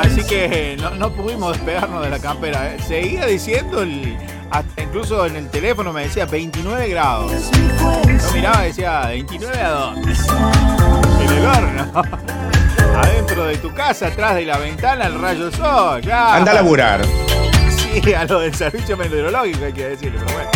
Así 0.00 0.22
que 0.24 0.76
no, 0.80 0.90
no 0.90 1.10
pudimos 1.10 1.52
despegarnos 1.54 2.02
de 2.04 2.10
la 2.10 2.18
campera. 2.20 2.68
eh. 2.72 2.76
Seguía 2.86 3.26
diciendo, 3.26 3.82
el- 3.82 4.16
hasta 4.50 4.82
incluso 4.82 5.26
en 5.26 5.36
el 5.36 5.48
teléfono 5.50 5.92
me 5.92 6.02
decía 6.02 6.24
29 6.26 6.88
grados. 6.88 7.32
Yo 7.50 8.32
miraba 8.32 8.64
y 8.64 8.68
decía, 8.68 9.02
¿29 9.12 9.56
a 9.60 9.68
dónde? 9.70 10.12
En 11.24 11.30
el 11.32 11.46
horno. 11.46 11.92
Adentro 12.96 13.44
de 13.44 13.56
tu 13.58 13.74
casa, 13.74 14.06
atrás 14.06 14.36
de 14.36 14.44
la 14.46 14.56
ventana, 14.58 15.06
el 15.06 15.20
rayo 15.20 15.50
sol. 15.50 16.00
Ya. 16.02 16.36
Anda 16.36 16.52
a 16.52 16.54
laburar. 16.54 17.04
Sí, 17.76 18.14
a 18.14 18.24
lo 18.24 18.40
del 18.40 18.54
servicio 18.54 18.96
meteorológico 18.96 19.64
hay 19.64 19.72
que 19.72 19.88
decirle, 19.88 20.18
pero 20.24 20.32
bueno. 20.38 20.50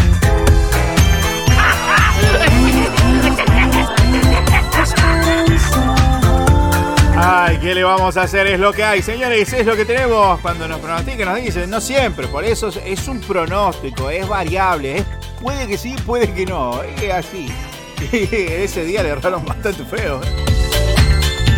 Ay, 7.17 7.59
¿qué 7.59 7.75
le 7.75 7.85
vamos 7.85 8.17
a 8.17 8.23
hacer? 8.23 8.47
Es 8.49 8.59
lo 8.59 8.73
que 8.73 8.83
hay, 8.85 9.03
señores, 9.03 9.53
es 9.53 9.65
lo 9.67 9.77
que 9.77 9.85
tenemos 9.85 10.41
cuando 10.41 10.67
nos 10.67 10.81
pronostican, 10.81 11.29
nos 11.29 11.37
dicen, 11.43 11.71
no 11.71 11.81
siempre, 11.81 12.27
por 12.27 12.45
eso 12.45 12.69
es- 12.85 13.07
un 13.09 13.21
pronóstico, 13.21 14.11
es 14.11 14.27
variable, 14.27 15.05
puede 15.41 15.67
que 15.67 15.77
sí, 15.79 15.95
puede 16.07 16.33
que 16.33 16.47
no, 16.47 16.83
es 16.83 17.13
así. 17.13 17.49
Ese 18.13 18.85
día 18.85 19.03
le 19.03 19.11
erraron 19.11 19.45
bastante 19.45 19.85
feo. 19.85 20.21
¿eh? 20.23 20.27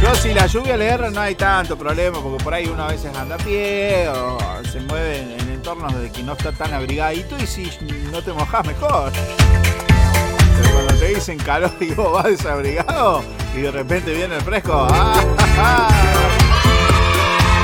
Yo 0.02 0.14
si 0.16 0.34
la 0.34 0.46
lluvia 0.46 0.76
le 0.76 0.86
erra 0.86 1.10
no 1.10 1.20
hay 1.20 1.34
tanto 1.34 1.78
problema, 1.78 2.18
porque 2.20 2.42
por 2.44 2.52
ahí 2.52 2.66
uno 2.66 2.84
a 2.84 2.88
veces 2.88 3.14
anda 3.16 3.36
a 3.36 3.38
pie 3.38 4.06
o 4.08 4.36
se 4.70 4.80
mueve 4.80 5.20
en 5.38 5.48
entornos 5.48 5.94
de 5.98 6.10
que 6.12 6.22
no 6.22 6.32
está 6.34 6.52
tan 6.52 6.74
abrigadito 6.74 7.36
y 7.38 7.46
si 7.46 7.70
no 8.12 8.20
te 8.22 8.32
mojas 8.32 8.66
mejor. 8.66 9.12
Cuando 10.74 10.94
te 10.94 11.08
dicen 11.14 11.38
calor 11.38 11.72
y 11.80 11.92
vos 11.92 12.12
vas 12.12 12.24
desabrigado 12.24 13.22
y 13.56 13.60
de 13.60 13.70
repente 13.70 14.12
viene 14.12 14.34
el 14.36 14.42
fresco, 14.42 14.72
¡ah! 14.90 15.22
ja, 15.38 15.46
ja! 15.46 15.88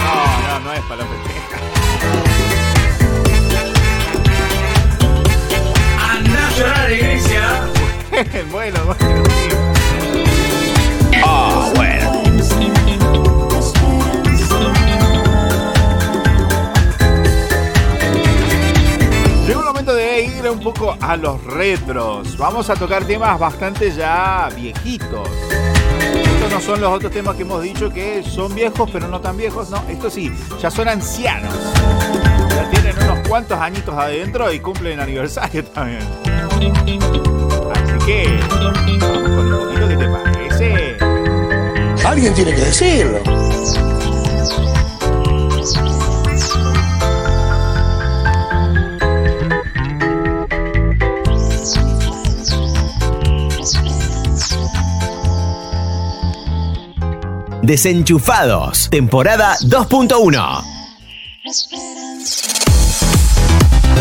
No, 0.04 0.14
no, 0.48 0.60
no 0.60 0.72
es 0.72 0.80
para 0.82 1.04
festejar. 1.04 1.60
Nacional 6.22 6.92
Iglesia. 6.92 7.42
bueno, 8.52 8.78
bueno, 8.84 9.24
sí. 9.28 9.48
Ah, 11.24 11.72
bueno. 11.74 12.09
Un 20.50 20.60
poco 20.60 20.96
a 21.00 21.16
los 21.16 21.42
retros. 21.44 22.36
Vamos 22.36 22.70
a 22.70 22.74
tocar 22.74 23.04
temas 23.04 23.38
bastante 23.38 23.90
ya 23.92 24.48
viejitos. 24.54 25.28
Estos 26.14 26.50
no 26.50 26.60
son 26.60 26.80
los 26.80 26.92
otros 26.92 27.12
temas 27.12 27.36
que 27.36 27.42
hemos 27.42 27.62
dicho 27.62 27.90
que 27.90 28.22
son 28.22 28.54
viejos, 28.54 28.90
pero 28.92 29.08
no 29.08 29.20
tan 29.20 29.36
viejos. 29.36 29.70
No, 29.70 29.82
estos 29.88 30.12
sí, 30.12 30.32
ya 30.60 30.70
son 30.70 30.88
ancianos. 30.88 31.54
Ya 32.50 32.70
tienen 32.70 32.96
unos 33.02 33.28
cuantos 33.28 33.58
añitos 33.58 33.94
adentro 33.94 34.52
y 34.52 34.60
cumplen 34.60 35.00
aniversario 35.00 35.64
también. 35.66 36.02
Así 37.74 38.06
que, 38.06 38.40
vamos 38.48 38.80
con 38.82 39.52
un 39.52 39.60
poquito 39.60 39.88
que 39.88 39.96
te 39.96 40.08
parece. 40.08 40.96
Alguien 42.04 42.34
tiene 42.34 42.54
que 42.54 42.60
decirlo. 42.60 43.39
Desenchufados, 57.62 58.88
temporada 58.88 59.52
2.1. 59.66 60.64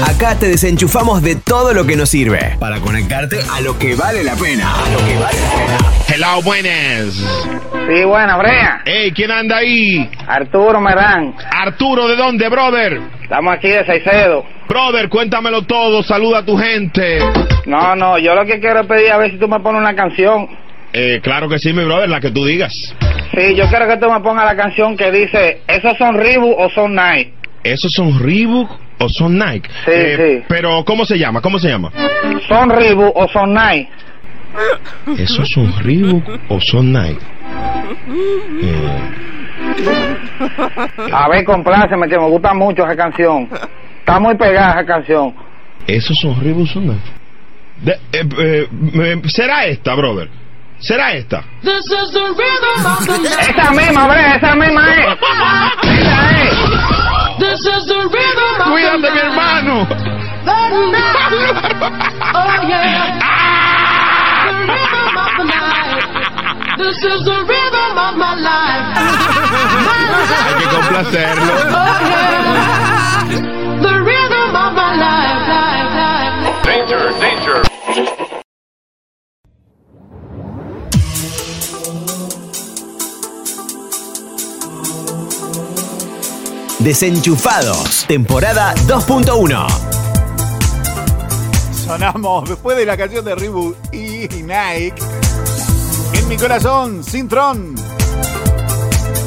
Acá 0.08 0.40
te 0.40 0.48
desenchufamos 0.48 1.22
de 1.22 1.36
todo 1.36 1.74
lo 1.74 1.86
que 1.86 1.98
nos 1.98 2.10
sirve 2.10 2.56
para 2.58 2.80
conectarte 2.80 3.38
a 3.52 3.60
lo 3.60 3.78
que 3.78 3.96
vale 3.96 4.24
la 4.24 4.36
pena. 4.36 4.74
A 4.74 4.90
lo 4.90 5.00
que 5.00 5.20
vale 5.20 5.40
la 5.42 5.50
pena. 5.56 5.78
Hello, 6.08 6.42
buenas. 6.42 7.14
Sí, 7.90 8.04
buena, 8.06 8.38
Brea. 8.38 8.82
Ey, 8.86 9.12
¿quién 9.12 9.30
anda 9.30 9.58
ahí? 9.58 10.10
Arturo 10.26 10.80
Merán. 10.80 11.36
Arturo, 11.52 12.08
¿de 12.08 12.16
dónde, 12.16 12.48
brother? 12.48 13.02
Estamos 13.22 13.54
aquí 13.54 13.68
de 13.68 13.86
Saicedo. 13.86 14.46
Brother, 14.70 15.10
cuéntamelo 15.10 15.64
todo, 15.64 16.02
saluda 16.02 16.40
a 16.40 16.46
tu 16.46 16.58
gente. 16.58 17.20
No, 17.66 17.94
no, 17.98 18.18
yo 18.18 18.34
lo 18.36 18.46
que 18.46 18.62
quiero 18.62 18.82
es 18.82 18.88
pedir 18.88 19.12
a 19.12 19.18
ver 19.18 19.32
si 19.32 19.38
tú 19.38 19.50
me 19.50 19.60
pones 19.60 19.82
una 19.82 19.96
canción. 19.96 20.48
Eh, 20.94 21.20
claro 21.22 21.50
que 21.50 21.60
sí, 21.60 21.74
mi 21.74 21.84
brother, 21.84 22.10
la 22.10 22.22
que 22.22 22.32
tú 22.32 22.46
digas. 22.46 22.74
Sí, 23.40 23.56
yo 23.56 23.66
quiero 23.70 23.88
que 23.88 23.96
tú 23.98 24.12
me 24.12 24.20
pongas 24.20 24.44
la 24.46 24.56
canción 24.56 24.98
que 24.98 25.10
dice, 25.12 25.62
¿esos 25.66 25.98
son 25.98 26.16
Reebok 26.18 26.60
o 26.60 26.70
son 26.72 26.94
Nike? 26.94 27.34
¿Esos 27.64 27.92
son 27.94 28.20
Reebok 28.20 28.70
o 29.00 29.08
son 29.08 29.38
Nike? 29.38 29.70
Sí, 29.86 29.92
Eh, 29.94 30.44
Pero, 30.50 30.84
¿cómo 30.84 31.06
se 31.06 31.18
llama? 31.18 31.40
¿Cómo 31.42 31.58
se 31.58 31.70
llama? 31.70 31.90
¿Son 32.50 32.70
Reebok 32.70 33.16
o 33.16 33.30
son 33.30 33.54
Nike? 33.54 33.90
¿Esos 35.18 35.48
son 35.50 35.74
Reebok 35.82 36.24
o 36.50 36.60
son 36.60 36.92
Nike? 36.92 37.22
Eh, 38.62 39.00
A 41.14 41.30
ver, 41.30 41.46
compláceme, 41.46 42.10
que 42.10 42.18
me 42.20 42.28
gusta 42.28 42.54
mucho 42.54 42.84
esa 42.84 42.96
canción. 42.98 43.48
Está 44.00 44.20
muy 44.20 44.36
pegada 44.36 44.72
esa 44.74 44.86
canción. 44.86 45.34
¿Esos 45.88 46.18
son 46.20 46.38
Reebok 46.42 46.64
o 46.64 46.68
son 46.68 46.88
Nike? 46.88 47.10
De- 47.84 48.00
eh, 48.12 49.22
¿Será 49.28 49.66
esta, 49.66 49.96
brother? 49.96 50.28
¿Será 50.80 51.12
esta? 51.14 51.44
Esa 53.50 53.72
misma, 53.72 54.08
Brea, 54.08 54.36
esa 54.36 54.56
misma 54.56 54.82
es. 54.96 55.08
Esa 55.84 56.32
es. 56.44 56.54
Cuídate, 58.72 59.12
mi 59.12 59.20
hermano. 59.20 59.88
Hay 70.46 70.54
que 70.56 70.66
complacerlo. 70.76 71.54
Danger, 73.82 74.29
Desenchufados, 86.80 88.06
temporada 88.08 88.74
2.1. 88.88 89.68
Sonamos 91.74 92.48
después 92.48 92.78
de 92.78 92.86
la 92.86 92.96
canción 92.96 93.26
de 93.26 93.36
Reebok 93.36 93.76
y 93.94 94.30
Nike. 94.44 94.94
En 96.14 96.28
mi 96.30 96.38
corazón, 96.38 97.04
Sintron. 97.04 97.76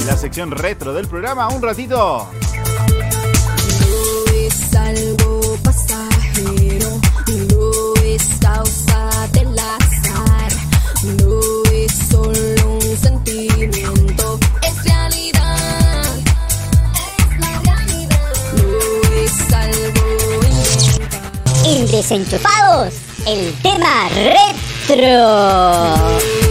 La 0.06 0.16
sección 0.16 0.50
retro 0.50 0.94
del 0.94 1.06
programa, 1.08 1.48
un 1.48 1.60
ratito. 1.60 2.26
No 3.80 4.32
es 4.34 4.74
algo 4.74 5.58
pasajero, 5.62 7.00
no 7.50 8.02
es 8.02 8.28
causa 8.40 8.91
desenchufados, 21.92 22.94
el 23.26 23.52
tema 23.60 24.08
retro. 24.88 26.41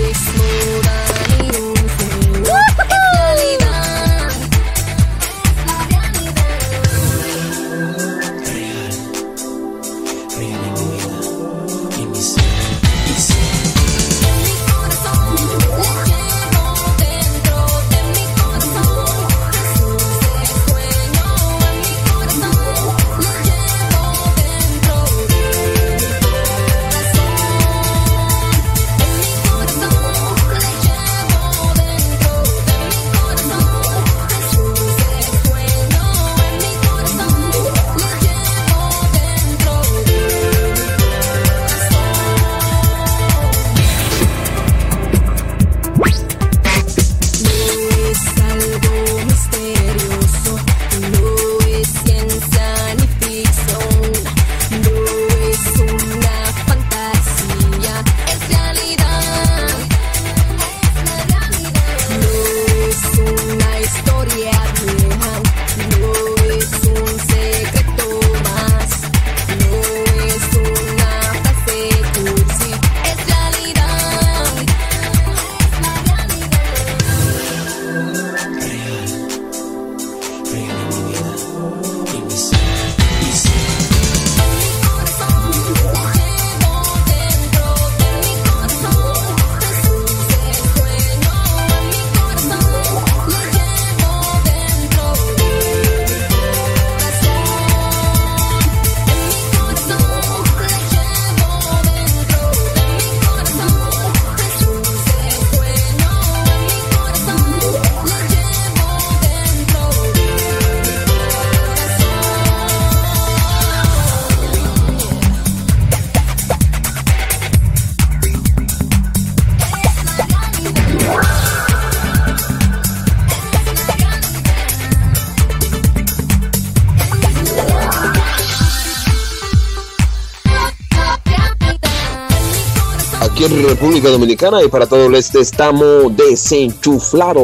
República 133.82 134.10
Dominicana 134.10 134.62
y 134.63 134.67
para 134.67 134.86
todo 134.86 135.08
el 135.08 135.15
este 135.15 135.39
estamos 135.39 136.15
desenchuflado. 136.15 137.44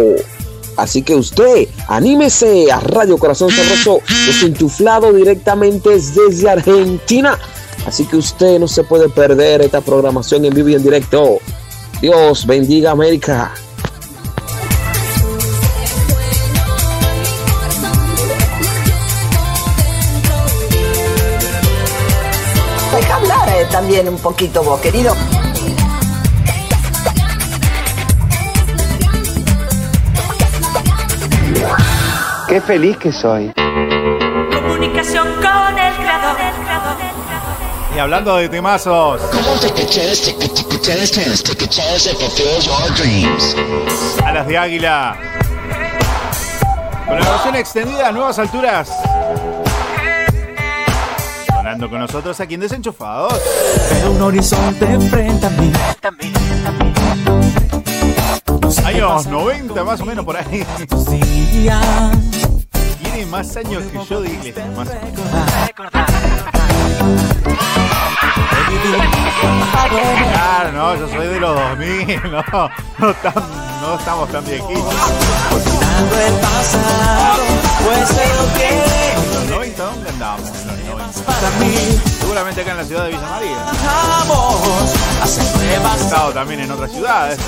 Así 0.76 1.02
que 1.02 1.15
usted, 1.15 1.67
anímese 1.88 2.71
a 2.71 2.80
Radio 2.80 3.17
Corazón 3.17 3.50
Sabroso, 3.50 4.02
desenchuflado 4.28 5.12
directamente 5.13 5.89
desde 5.89 6.47
Argentina. 6.47 7.39
Así 7.88 8.06
que 8.06 8.17
usted 8.17 8.60
no 8.60 8.67
se 8.67 8.84
puede 8.84 9.10
perder 9.10 9.63
esta 9.63 9.82
programación 9.82 10.45
en 10.45 10.54
vivo 10.54 10.69
y 10.69 10.76
en 10.76 10.84
directo. 10.84 11.39
Dios 12.02 12.45
bendiga 12.45 12.91
América. 12.91 13.56
Deja 22.95 23.15
hablar 23.15 23.50
eh, 23.50 23.65
también 23.71 24.08
un 24.08 24.19
poquito 24.19 24.62
vos, 24.62 24.80
querido. 24.82 25.15
Qué 32.47 32.62
feliz 32.62 32.95
que 32.97 33.12
soy. 33.12 33.51
Comunicación 33.53 35.27
con 35.36 35.78
el 35.78 35.93
creador. 35.95 36.38
Y 37.93 37.99
hablando 37.99 38.38
de 38.38 38.47
temazos, 38.47 39.22
alas 44.24 44.47
de 44.47 44.57
águila. 44.57 45.17
Con 47.05 47.19
la 47.19 47.30
versión 47.32 47.55
extendida 47.55 48.07
a 48.07 48.11
nuevas 48.13 48.39
alturas. 48.39 48.97
Sonando 51.47 51.89
con 51.89 51.99
nosotros 51.99 52.39
aquí 52.39 52.53
en 52.53 52.61
Desenchufados. 52.61 53.41
Veo 53.91 54.11
un 54.11 54.22
horizonte 54.22 54.86
enfrente 54.86 55.45
a 55.45 55.49
mí. 55.49 55.72
Años 58.86 59.28
90 59.28 59.84
más 59.86 60.01
o 60.01 60.05
menos 60.05 60.26
por 60.26 60.36
ahí. 60.36 60.65
Tiene 63.01 63.26
más 63.28 63.55
años 63.55 63.84
que 63.91 63.99
yo 64.09 64.22
de 64.22 64.30
iglesia. 64.30 64.65
Más 64.76 64.89
Claro, 70.34 70.72
no, 70.72 70.95
yo 70.95 71.07
soy 71.09 71.28
de 71.28 71.39
los 71.39 71.55
2000, 71.55 72.22
no, 72.32 72.43
no, 72.99 73.13
tan- 73.15 73.34
no 73.82 73.95
estamos 73.99 74.30
tan 74.32 74.43
viejitos. 74.45 74.93
Olvidando 75.51 76.20
el 76.26 76.34
pasado, 76.36 77.43
pues 77.86 78.07
sé 78.09 78.26
lo 78.36 78.53
que 78.57 79.07
¿Los 79.48 79.56
90 79.56 79.84
dónde 79.84 80.10
andamos? 80.10 80.50
en 80.50 80.68
Los 80.68 80.78
90. 80.98 81.22
para 81.24 81.50
mí 81.60 81.74
Seguramente 82.20 82.62
acá 82.62 82.72
en 82.72 82.78
la 82.78 82.84
ciudad 82.84 83.06
de 83.06 83.12
Villa 83.12 83.30
María. 83.30 83.58
He 85.62 86.04
estado 86.04 86.34
también 86.34 86.60
en 86.60 86.72
otras 86.72 86.91
ciudades. 86.91 87.39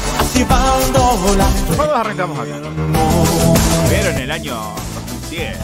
¿Cuándo 1.76 1.96
arrancamos 1.96 2.40
acá? 2.40 2.56
Pero 3.90 4.10
en 4.12 4.18
el 4.20 4.32
año 4.32 4.56
2010. 5.30 5.58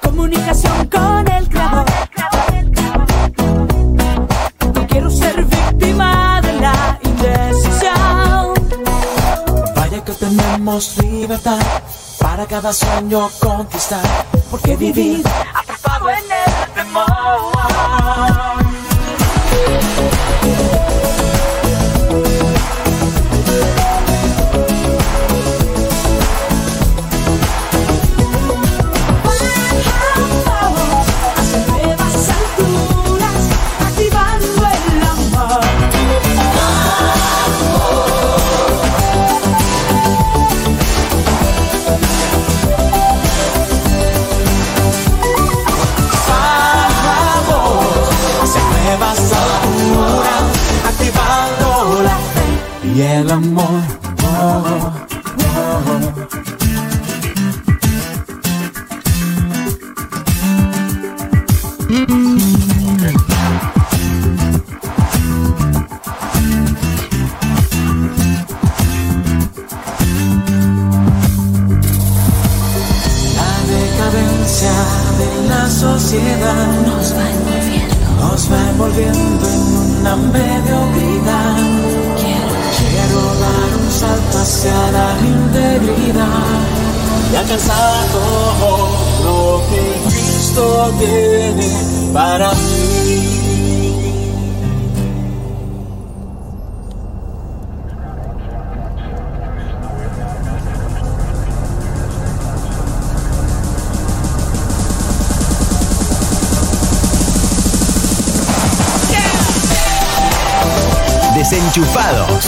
comunicación 0.00 0.88
con 0.88 1.15
tenemos 10.36 10.96
libertad 10.98 11.58
para 12.18 12.46
cada 12.46 12.72
sueño 12.72 13.30
conquistar. 13.40 14.02
Porque 14.50 14.76
vivir 14.76 15.22
atrapado 15.54 16.10
en 16.10 16.16
el 16.16 16.72
temor. 16.74 18.55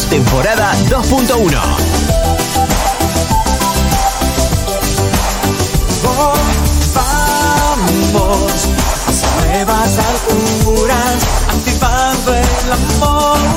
Temporada 0.09 0.73
2.1. 0.89 1.61
Vamos 6.03 6.39
hacia 9.07 9.31
nuevas 9.37 9.99
alturas, 9.99 11.17
activando 11.49 12.35
el 12.35 12.73
amor. 12.73 13.48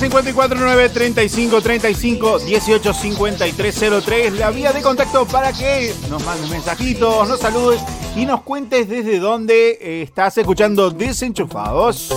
Más 0.00 0.08
54 0.08 0.58
9 0.58 0.88
35 0.88 1.60
35 1.60 2.38
18 2.38 2.94
53 2.94 3.84
03. 4.02 4.32
La 4.38 4.50
vía 4.50 4.72
de 4.72 4.80
contacto 4.80 5.26
para 5.26 5.52
que 5.52 5.92
nos 6.08 6.24
mandes 6.24 6.48
mensajitos, 6.48 7.28
nos 7.28 7.38
saludes 7.38 7.82
y 8.16 8.24
nos 8.24 8.40
cuentes 8.40 8.88
desde 8.88 9.18
dónde 9.18 9.72
eh, 9.78 10.02
estás 10.02 10.38
escuchando 10.38 10.90
Desenchufados. 10.90 12.14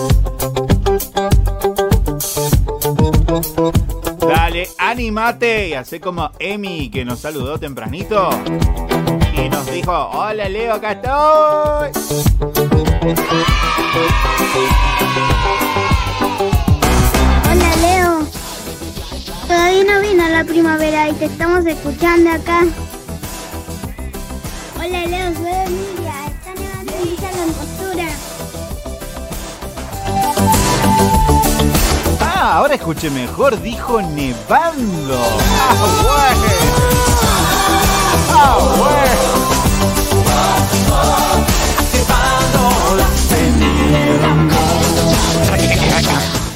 Dale, 4.19 4.69
animate 4.77 5.67
y 5.67 5.73
hace 5.73 5.99
como 5.99 6.31
Emi 6.39 6.89
que 6.89 7.03
nos 7.03 7.19
saludó 7.19 7.59
tempranito 7.59 8.29
y 9.35 9.49
nos 9.49 9.69
dijo: 9.69 9.91
Hola 9.91 10.47
Leo, 10.47 10.75
acá 10.75 10.93
estoy. 10.93 11.91
Primavera 20.43 21.09
y 21.09 21.13
te 21.13 21.25
estamos 21.25 21.65
escuchando 21.65 22.31
acá. 22.31 22.61
Hola 24.75 25.05
Leo, 25.05 25.33
soy 25.33 25.51
Emilia. 25.65 26.13
Está 26.27 26.53
nevando 26.59 26.93
en. 26.93 28.09
Ah, 32.19 32.57
ahora 32.57 32.75
escuché 32.75 33.09
mejor, 33.09 33.61
dijo 33.61 34.01
nevando. 34.01 35.19
Ah. 35.59 36.33
Ah. 38.31 38.73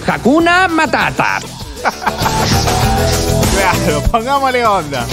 Hakuna 0.08 0.68
Matata. 0.68 1.40
Claro, 3.60 4.02
pongámosle 4.12 4.66
onda. 4.66 5.06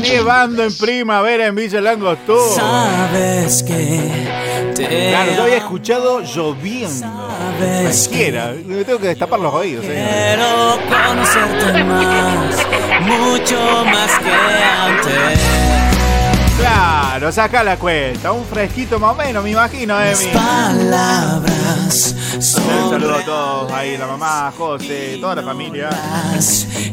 Nevando 0.00 0.64
en 0.64 0.76
primavera 0.76 1.46
en 1.46 1.54
Villa 1.54 1.80
Langostura. 1.80 2.54
Sabes 2.56 3.62
que 3.62 4.00
te 4.74 5.08
Claro, 5.10 5.32
yo 5.36 5.42
había 5.44 5.56
escuchado 5.58 6.20
lloviendo. 6.22 7.06
Cualquiera, 7.58 8.54
me 8.64 8.84
tengo 8.84 8.98
que 9.00 9.08
destapar 9.08 9.40
los 9.40 9.52
oídos. 9.54 9.84
eh. 9.86 10.36
quiero 10.36 10.78
conocerte 10.88 11.84
más, 11.84 12.56
mucho 13.02 13.84
más 13.86 14.18
que 14.18 14.30
antes. 14.30 15.57
Claro, 16.58 17.30
saca 17.30 17.62
la 17.62 17.76
cuenta. 17.76 18.32
Un 18.32 18.44
fresquito 18.44 18.98
más 18.98 19.12
o 19.12 19.14
menos, 19.14 19.44
me 19.44 19.50
imagino, 19.50 20.00
Emi. 20.00 20.26
Palabras 20.32 22.14
Un 22.34 22.42
son 22.42 22.90
saludo 22.90 23.14
a 23.14 23.24
todos 23.24 23.72
ahí, 23.72 23.96
la 23.96 24.06
mamá, 24.06 24.52
José, 24.56 25.18
toda 25.20 25.36
la 25.36 25.42
familia. 25.42 25.88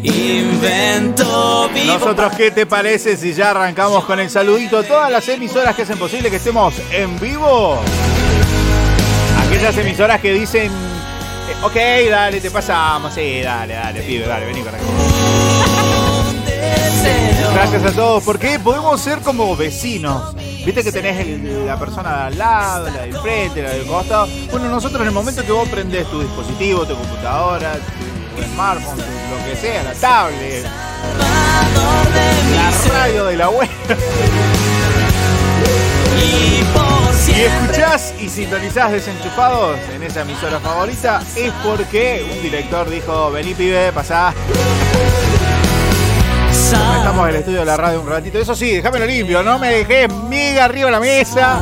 invento 0.03 1.69
Nosotros, 1.87 2.33
¿qué 2.37 2.51
te 2.51 2.65
parece 2.65 3.17
si 3.17 3.33
ya 3.33 3.51
arrancamos 3.51 4.05
con 4.05 4.19
el 4.19 4.29
saludito? 4.29 4.83
Todas 4.83 5.11
las 5.11 5.27
emisoras 5.29 5.75
que 5.75 5.81
hacen 5.81 5.97
posible 5.97 6.29
que 6.29 6.37
estemos 6.37 6.75
en 6.91 7.19
vivo. 7.19 7.79
Aquellas 9.47 9.77
emisoras 9.77 10.21
que 10.21 10.33
dicen, 10.33 10.71
eh, 10.71 11.55
ok, 11.63 12.09
dale, 12.09 12.39
te 12.39 12.51
pasamos. 12.51 13.13
Sí, 13.13 13.41
dale, 13.41 13.73
dale, 13.73 14.01
pibe, 14.01 14.27
dale, 14.27 14.45
vení 14.45 14.61
acá. 14.61 14.77
Gracias 17.53 17.85
a 17.85 17.91
todos, 17.91 18.23
porque 18.23 18.59
podemos 18.59 18.99
ser 19.01 19.19
como 19.19 19.55
vecinos. 19.55 20.35
Viste 20.65 20.83
que 20.83 20.91
tenés 20.91 21.41
la 21.65 21.77
persona 21.79 22.17
de 22.17 22.23
al 22.23 22.37
lado, 22.37 22.89
la 22.89 23.01
del 23.03 23.17
frente, 23.17 23.61
la 23.61 23.69
del 23.71 23.85
costado. 23.85 24.27
Bueno, 24.51 24.69
nosotros 24.69 25.01
en 25.01 25.07
el 25.07 25.13
momento 25.13 25.43
que 25.43 25.51
vos 25.51 25.67
prendés 25.69 26.05
tu 26.07 26.21
dispositivo, 26.21 26.85
tu 26.85 26.95
computadora, 26.95 27.73
tu 28.35 28.43
smartphone, 28.53 28.97
lo 28.97 29.49
que 29.49 29.55
sea, 29.55 29.83
la 29.83 29.93
tablet, 29.93 30.63
la 32.55 32.93
radio 32.93 33.25
de 33.25 33.37
la 33.37 33.49
web. 33.49 33.69
y 37.27 37.41
escuchás 37.41 38.13
y 38.19 38.29
sintonizás 38.29 38.91
desenchufados 38.91 39.77
en 39.93 40.03
esa 40.03 40.21
emisora 40.21 40.59
favorita, 40.59 41.21
es 41.35 41.51
porque 41.63 42.25
un 42.31 42.41
director 42.41 42.89
dijo, 42.89 43.31
vení 43.31 43.53
pibe, 43.53 43.91
pasá. 43.91 44.33
Estamos 46.59 47.23
en 47.23 47.29
el 47.29 47.35
estudio 47.39 47.59
de 47.59 47.65
la 47.65 47.77
radio 47.77 48.01
un 48.01 48.07
ratito. 48.09 48.39
Eso 48.39 48.55
sí, 48.55 48.71
déjamelo 48.75 49.05
limpio, 49.05 49.43
no 49.43 49.59
me 49.59 49.69
dejes 49.69 50.11
miga 50.29 50.65
arriba 50.65 50.85
de 50.85 50.91
la 50.91 50.99
mesa. 50.99 51.59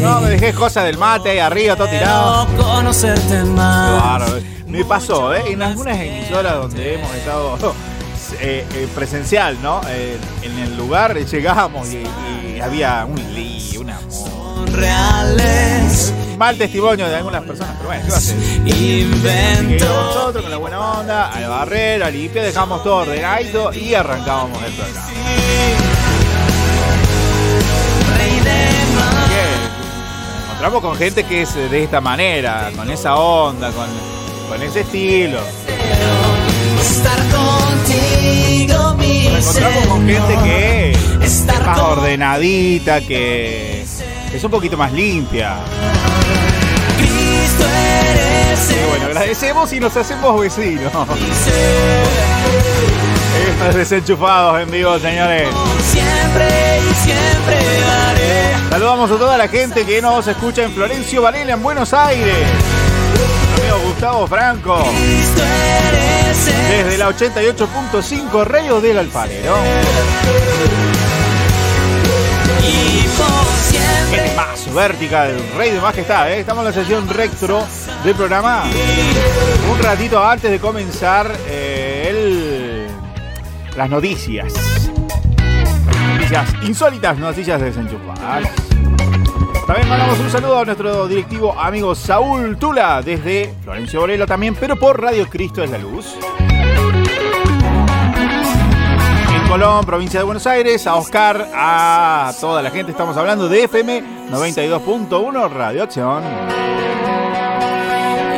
No 0.00 0.20
me 0.20 0.30
dejes 0.30 0.54
cosas 0.54 0.84
del 0.84 0.96
mate 0.96 1.30
ahí 1.30 1.38
arriba, 1.38 1.76
todo 1.76 1.88
tirado. 1.88 2.46
bárbaro. 4.00 4.38
Me 4.66 4.84
pasó, 4.84 5.34
¿eh? 5.34 5.42
En 5.48 5.62
algunas 5.62 5.98
emisoras 5.98 6.54
donde 6.56 6.94
hemos 6.94 7.14
estado 7.14 7.56
eh, 8.40 8.64
eh, 8.74 8.88
presencial, 8.94 9.56
¿no? 9.62 9.80
Eh, 9.88 10.16
en 10.42 10.58
el 10.58 10.76
lugar 10.76 11.16
llegamos 11.16 11.88
y, 11.92 12.02
y 12.56 12.60
había 12.60 13.04
un 13.04 13.16
lío, 13.34 13.80
una 13.80 13.98
Reales 14.72 16.12
mal 16.36 16.56
testimonio 16.58 17.08
de 17.08 17.16
algunas 17.16 17.42
personas, 17.44 17.74
pero 17.76 17.88
bueno, 17.88 18.02
¿qué 18.04 18.10
va 18.10 18.16
a 18.16 18.18
hacer? 18.18 18.36
Invento 18.66 19.84
nosotros 19.86 20.42
con 20.42 20.50
la 20.50 20.58
buena 20.58 20.98
onda, 20.98 21.32
a 21.32 21.48
barrer, 21.48 22.02
a 22.02 22.10
limpiar, 22.10 22.44
dejamos 22.44 22.82
todo 22.82 22.96
ordenadito 22.96 23.72
y 23.72 23.94
arrancábamos 23.94 24.62
el 24.62 24.72
programa. 24.72 25.08
rey 28.16 28.34
de 28.40 28.94
mar. 28.94 29.28
Bien. 29.28 29.76
Nos 30.34 30.44
encontramos 30.44 30.82
con 30.82 30.96
gente 30.96 31.24
que 31.24 31.42
es 31.42 31.54
de 31.54 31.84
esta 31.84 32.00
manera, 32.00 32.70
con 32.76 32.90
esa 32.90 33.16
onda, 33.16 33.70
con, 33.72 33.86
con 34.48 34.62
ese 34.62 34.80
estilo. 34.80 35.40
Estar 36.80 37.18
contigo, 37.30 38.94
mi 38.94 39.28
Nos 39.28 39.56
encontramos 39.56 39.86
con 39.86 40.06
gente 40.06 40.38
que 40.44 40.90
es 41.22 41.46
más 41.64 41.78
ordenadita, 41.78 43.00
que 43.00 43.85
es 44.32 44.44
un 44.44 44.50
poquito 44.50 44.76
más 44.76 44.92
limpia. 44.92 45.56
Cristo 46.96 47.64
eres 47.64 48.70
el 48.70 48.86
bueno, 48.88 49.06
agradecemos 49.06 49.72
y 49.72 49.80
nos 49.80 49.96
hacemos 49.96 50.40
vecinos. 50.40 50.92
Estos 53.50 53.74
desenchufados 53.74 54.60
en 54.62 54.70
vivo, 54.70 54.98
señores. 54.98 55.48
siempre 55.82 56.48
y 56.78 56.94
siempre 56.94 57.56
haré. 57.84 58.70
Saludamos 58.70 59.10
a 59.10 59.16
toda 59.16 59.38
la 59.38 59.48
gente 59.48 59.84
que 59.84 60.00
nos 60.02 60.26
escucha 60.26 60.64
en 60.64 60.72
Florencio 60.72 61.22
Varela, 61.22 61.52
en 61.52 61.62
Buenos 61.62 61.92
Aires. 61.92 62.34
Amigo 63.58 63.78
Gustavo 63.88 64.26
Franco. 64.26 64.84
Desde 66.68 66.98
la 66.98 67.08
88.5 67.08 68.44
Radio 68.44 68.80
del 68.80 68.98
Alfarero. 68.98 69.56
El 74.12 74.36
más 74.36 74.74
vertical, 74.74 75.36
rey 75.56 75.70
de 75.70 75.80
majestad. 75.80 76.30
¿eh? 76.30 76.40
Estamos 76.40 76.62
en 76.62 76.66
la 76.66 76.72
sesión 76.72 77.08
retro 77.08 77.64
del 78.04 78.14
programa. 78.14 78.64
Un 79.70 79.82
ratito 79.82 80.24
antes 80.24 80.50
de 80.50 80.58
comenzar 80.58 81.30
eh, 81.48 82.06
el, 82.08 83.76
las 83.76 83.90
noticias. 83.90 84.52
Noticias 86.14 86.48
insólitas, 86.62 87.18
noticias 87.18 87.60
desenchufadas. 87.60 88.48
También 89.66 89.88
mandamos 89.88 90.20
un 90.20 90.30
saludo 90.30 90.60
a 90.60 90.64
nuestro 90.64 91.08
directivo 91.08 91.58
amigo 91.58 91.94
Saúl 91.94 92.56
Tula 92.56 93.02
desde 93.02 93.52
Florencio 93.64 94.00
Borelo 94.00 94.26
también, 94.26 94.54
pero 94.54 94.76
por 94.76 95.00
Radio 95.00 95.28
Cristo 95.28 95.62
es 95.64 95.70
la 95.70 95.78
Luz. 95.78 96.16
Colón, 99.48 99.84
provincia 99.86 100.20
de 100.20 100.24
Buenos 100.24 100.46
Aires, 100.46 100.86
a 100.86 100.96
Oscar, 100.96 101.48
a 101.54 102.32
toda 102.40 102.62
la 102.62 102.70
gente, 102.70 102.90
estamos 102.90 103.16
hablando 103.16 103.48
de 103.48 103.64
FM 103.64 104.02
92.1 104.30 105.50
Radio 105.50 105.82
Acción. 105.84 106.24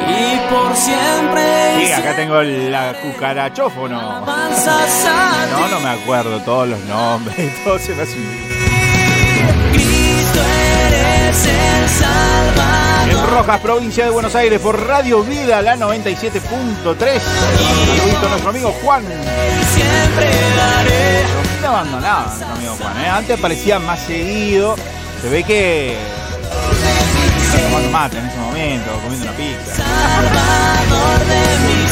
Y 0.06 0.38
por 0.50 0.76
siempre. 0.76 1.86
Sí, 1.86 1.92
acá 1.92 2.14
tengo 2.14 2.42
la 2.42 2.94
cucarachófono. 3.00 4.20
No, 4.20 5.68
no 5.68 5.80
me 5.80 5.88
acuerdo 5.88 6.40
todos 6.42 6.68
los 6.68 6.80
nombres, 6.84 7.52
todo 7.64 7.78
se 7.78 7.94
me 7.94 8.02
hace 8.02 8.16
Cristo 9.72 10.40
eres 11.28 11.46
el 11.46 11.88
Salvador. 11.88 13.10
En 13.10 13.26
Rojas, 13.30 13.60
provincia 13.60 14.04
de 14.04 14.10
Buenos 14.10 14.34
Aires, 14.34 14.60
por 14.60 14.80
Radio 14.86 15.22
Vida, 15.22 15.60
la 15.62 15.76
97.3. 15.76 17.20
Saludito 17.20 18.28
nuestro 18.28 18.50
amigo 18.50 18.74
Juan. 18.82 19.04
Siempre 19.04 20.30
daré. 20.56 21.22
Está 21.54 21.68
abandonado 21.68 22.26
nuestro 22.26 22.48
amigo 22.48 22.76
Juan, 22.80 23.04
¿eh? 23.04 23.08
Antes 23.08 23.38
aparecía 23.38 23.78
más 23.78 24.00
seguido. 24.00 24.76
Se 25.20 25.28
ve 25.28 25.44
que. 25.44 25.96
Está 27.42 27.58
tomando 27.62 27.90
mate 27.90 28.18
en 28.18 28.26
ese 28.26 28.38
momento, 28.38 28.90
comiendo 29.02 29.26
una 29.26 29.36
pizza. 29.36 29.74
Salvador 29.76 31.18
de 31.26 31.58
mi 31.66 31.88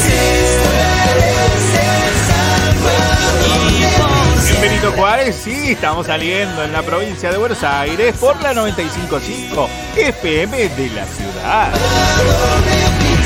Benito 4.77 4.95
Juárez, 4.95 5.35
sí, 5.43 5.71
estamos 5.71 6.05
saliendo 6.05 6.63
en 6.63 6.71
la 6.71 6.83
provincia 6.83 7.31
de 7.31 7.37
Buenos 7.37 7.63
Aires 7.63 8.15
por 8.17 8.39
la 8.43 8.53
95.5 8.53 9.67
FM 9.95 10.69
de 10.69 10.89
la 10.89 11.05
ciudad. 11.07 11.73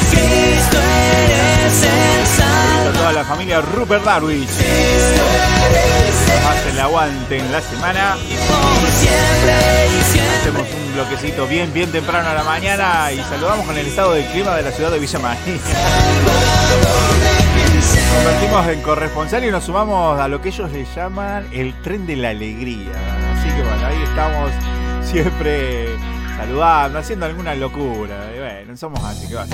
Cristo 0.09 0.77
eres 0.77 1.83
el 1.83 2.21
A 2.21 2.25
Salvador. 2.25 2.93
toda 2.93 3.11
la 3.11 3.25
familia 3.25 3.59
Rupert 3.59 4.05
Darwich. 4.05 4.47
Más 6.45 6.65
el 6.71 6.79
aguante 6.79 7.39
en 7.39 7.51
la 7.51 7.59
semana. 7.59 8.15
Hacemos 10.39 10.67
un 10.73 10.93
bloquecito 10.93 11.47
bien, 11.47 11.73
bien 11.73 11.91
temprano 11.91 12.29
a 12.29 12.33
la 12.33 12.43
mañana 12.43 13.11
y 13.11 13.21
saludamos 13.23 13.65
con 13.65 13.77
el 13.77 13.87
estado 13.87 14.13
del 14.13 14.25
clima 14.27 14.55
de 14.55 14.61
la 14.61 14.71
ciudad 14.71 14.89
de 14.89 14.99
Villa 14.99 15.19
María. 15.19 15.59
Convertimos 18.15 18.67
en 18.67 18.81
corresponsal 18.81 19.45
y 19.45 19.51
nos 19.51 19.63
sumamos 19.63 20.19
a 20.19 20.27
lo 20.27 20.41
que 20.41 20.49
ellos 20.49 20.71
le 20.71 20.85
llaman 20.95 21.47
el 21.51 21.73
tren 21.81 22.05
de 22.05 22.15
la 22.15 22.29
alegría. 22.29 22.91
Así 23.37 23.47
que 23.49 23.61
bueno, 23.63 23.85
ahí 23.85 24.03
estamos 24.03 24.51
siempre 25.03 25.87
saludando, 26.37 26.99
haciendo 26.99 27.25
alguna 27.25 27.55
locura. 27.55 28.31
Y 28.35 28.39
bueno, 28.39 28.77
somos 28.77 29.03
así 29.03 29.27
que 29.27 29.35
va. 29.35 29.45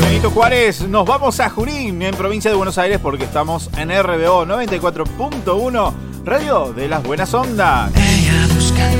Benito 0.00 0.30
Juárez, 0.30 0.82
nos 0.82 1.06
vamos 1.06 1.40
a 1.40 1.48
Junín, 1.48 2.02
en 2.02 2.14
provincia 2.14 2.50
de 2.50 2.56
Buenos 2.56 2.78
Aires, 2.78 2.98
porque 3.02 3.24
estamos 3.24 3.70
en 3.76 3.88
RBO 3.90 4.46
94.1, 4.46 5.92
Radio 6.24 6.72
de 6.72 6.88
las 6.88 7.02
Buenas 7.02 7.32
Ondas. 7.34 7.90
Ella 7.96 8.46
busca 8.54 8.90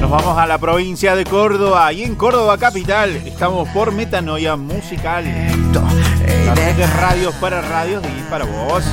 Nos 0.00 0.10
vamos 0.10 0.38
a 0.38 0.46
la 0.46 0.58
provincia 0.58 1.14
de 1.14 1.24
Córdoba 1.24 1.92
y 1.92 2.02
en 2.02 2.14
Córdoba 2.16 2.58
capital 2.58 3.10
estamos 3.16 3.68
por 3.68 3.92
Metanoia 3.92 4.56
Musical. 4.56 5.24
De 5.24 6.86
radios 6.86 7.34
para 7.36 7.60
radios 7.60 8.02
y 8.04 8.30
para 8.30 8.44
vos. 8.44 8.84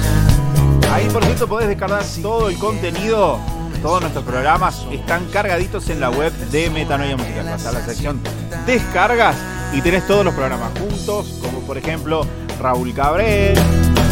Ahí 0.91 1.07
por 1.09 1.23
cierto 1.23 1.47
podés 1.47 1.67
descargar 1.67 2.03
todo 2.21 2.49
el 2.49 2.57
contenido. 2.59 3.39
Todos 3.81 4.01
nuestros 4.01 4.25
programas 4.25 4.85
están 4.91 5.25
cargaditos 5.25 5.89
en 5.89 5.99
la 5.99 6.09
web 6.09 6.33
de 6.51 6.69
Metanoia 6.69 7.15
Musical. 7.15 7.45
Vas 7.45 7.65
a 7.65 7.71
la 7.71 7.81
sección 7.81 8.19
descargas 8.65 9.35
y 9.73 9.81
tenés 9.81 10.05
todos 10.07 10.25
los 10.25 10.33
programas 10.33 10.71
juntos, 10.79 11.39
como 11.41 11.59
por 11.61 11.77
ejemplo 11.77 12.25
Raúl 12.59 12.93
Cabrel, 12.93 13.57
el 13.57 14.06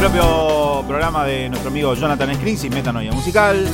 propio 0.00 0.82
programa 0.88 1.26
de 1.26 1.50
nuestro 1.50 1.68
amigo 1.68 1.92
Jonathan 1.94 2.34
Screens 2.34 2.64
y 2.64 2.70
Metanoia 2.70 3.12
Musical. 3.12 3.68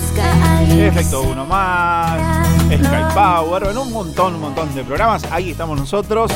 Efecto 0.69 1.23
Uno 1.23 1.47
Más, 1.47 2.19
Sky 2.67 3.15
Power, 3.15 3.63
bueno, 3.63 3.83
un 3.83 3.93
montón, 3.93 4.35
un 4.35 4.41
montón 4.41 4.75
de 4.75 4.83
programas. 4.83 5.25
Ahí 5.31 5.53
estamos 5.53 5.79
nosotros 5.79 6.33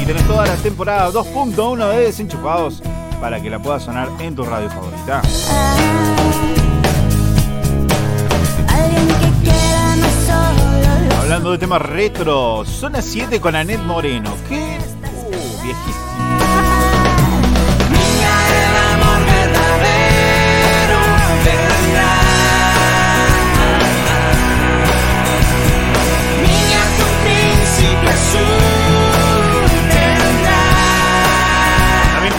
y 0.00 0.06
tenés 0.06 0.26
toda 0.26 0.46
la 0.46 0.54
temporada 0.56 1.10
2.1 1.10 1.90
de 1.90 2.00
Desenchufados 2.00 2.82
para 3.20 3.38
que 3.38 3.50
la 3.50 3.58
puedas 3.58 3.82
sonar 3.82 4.08
en 4.20 4.34
tu 4.34 4.42
radio 4.42 4.70
favorita. 4.70 5.20
Hablando 11.20 11.50
de 11.50 11.58
temas 11.58 11.82
retro, 11.82 12.64
Zona 12.64 13.02
7 13.02 13.38
con 13.38 13.54
Anet 13.54 13.82
Moreno. 13.82 14.32
¿Qué? 14.48 14.78
Uh, 15.28 15.62
viejísimo. 15.62 16.05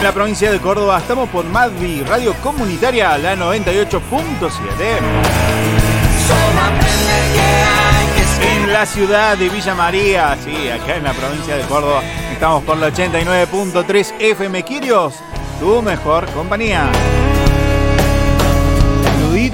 La 0.08 0.14
provincia 0.14 0.50
de 0.50 0.58
Córdoba 0.58 0.96
estamos 0.96 1.28
por 1.28 1.44
Madvi, 1.44 2.02
radio 2.02 2.32
comunitaria, 2.42 3.18
la 3.18 3.36
98.7. 3.36 3.90
Solo 3.98 4.60
aprende 6.62 7.18
que 7.34 7.40
hay 7.40 8.06
que 8.14 8.56
En 8.56 8.72
la 8.72 8.86
ciudad 8.86 9.36
de 9.36 9.50
Villa 9.50 9.74
María, 9.74 10.34
sí, 10.42 10.70
acá 10.70 10.96
en 10.96 11.04
la 11.04 11.12
provincia 11.12 11.56
de 11.58 11.62
Córdoba, 11.64 12.02
estamos 12.32 12.64
por 12.64 12.78
la 12.78 12.88
89.3 12.88 14.14
FM 14.18 14.62
Quirios, 14.62 15.16
tu 15.60 15.82
mejor 15.82 16.24
compañía. 16.30 16.90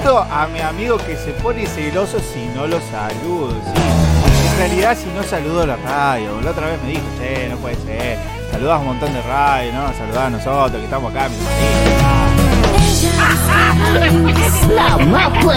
A 0.03 0.49
mi 0.53 0.61
amigo 0.61 0.99
que 0.99 1.17
se 1.17 1.31
pone 1.35 1.67
celoso 1.67 2.19
si 2.19 2.47
no 2.55 2.67
lo 2.67 2.81
saludo, 2.91 3.53
sí. 3.53 3.81
En 4.51 4.59
realidad 4.59 4.99
si 4.99 5.07
no 5.11 5.23
saludo 5.23 5.65
la 5.67 5.77
radio, 5.77 6.41
la 6.41 6.51
otra 6.51 6.67
vez 6.67 6.83
me 6.83 6.91
dijo, 6.91 7.05
che, 7.19 7.49
no 7.49 7.57
puede 7.59 7.77
ser, 7.77 8.19
saludás 8.51 8.77
a 8.77 8.79
un 8.81 8.87
montón 8.87 9.13
de 9.13 9.23
radio, 9.23 9.73
¿no? 9.73 9.87
Saludás 9.97 10.25
a 10.27 10.31
nosotros 10.31 10.79
que 10.79 10.85
estamos 10.85 11.15
acá, 11.15 11.29
mi. 11.29 11.37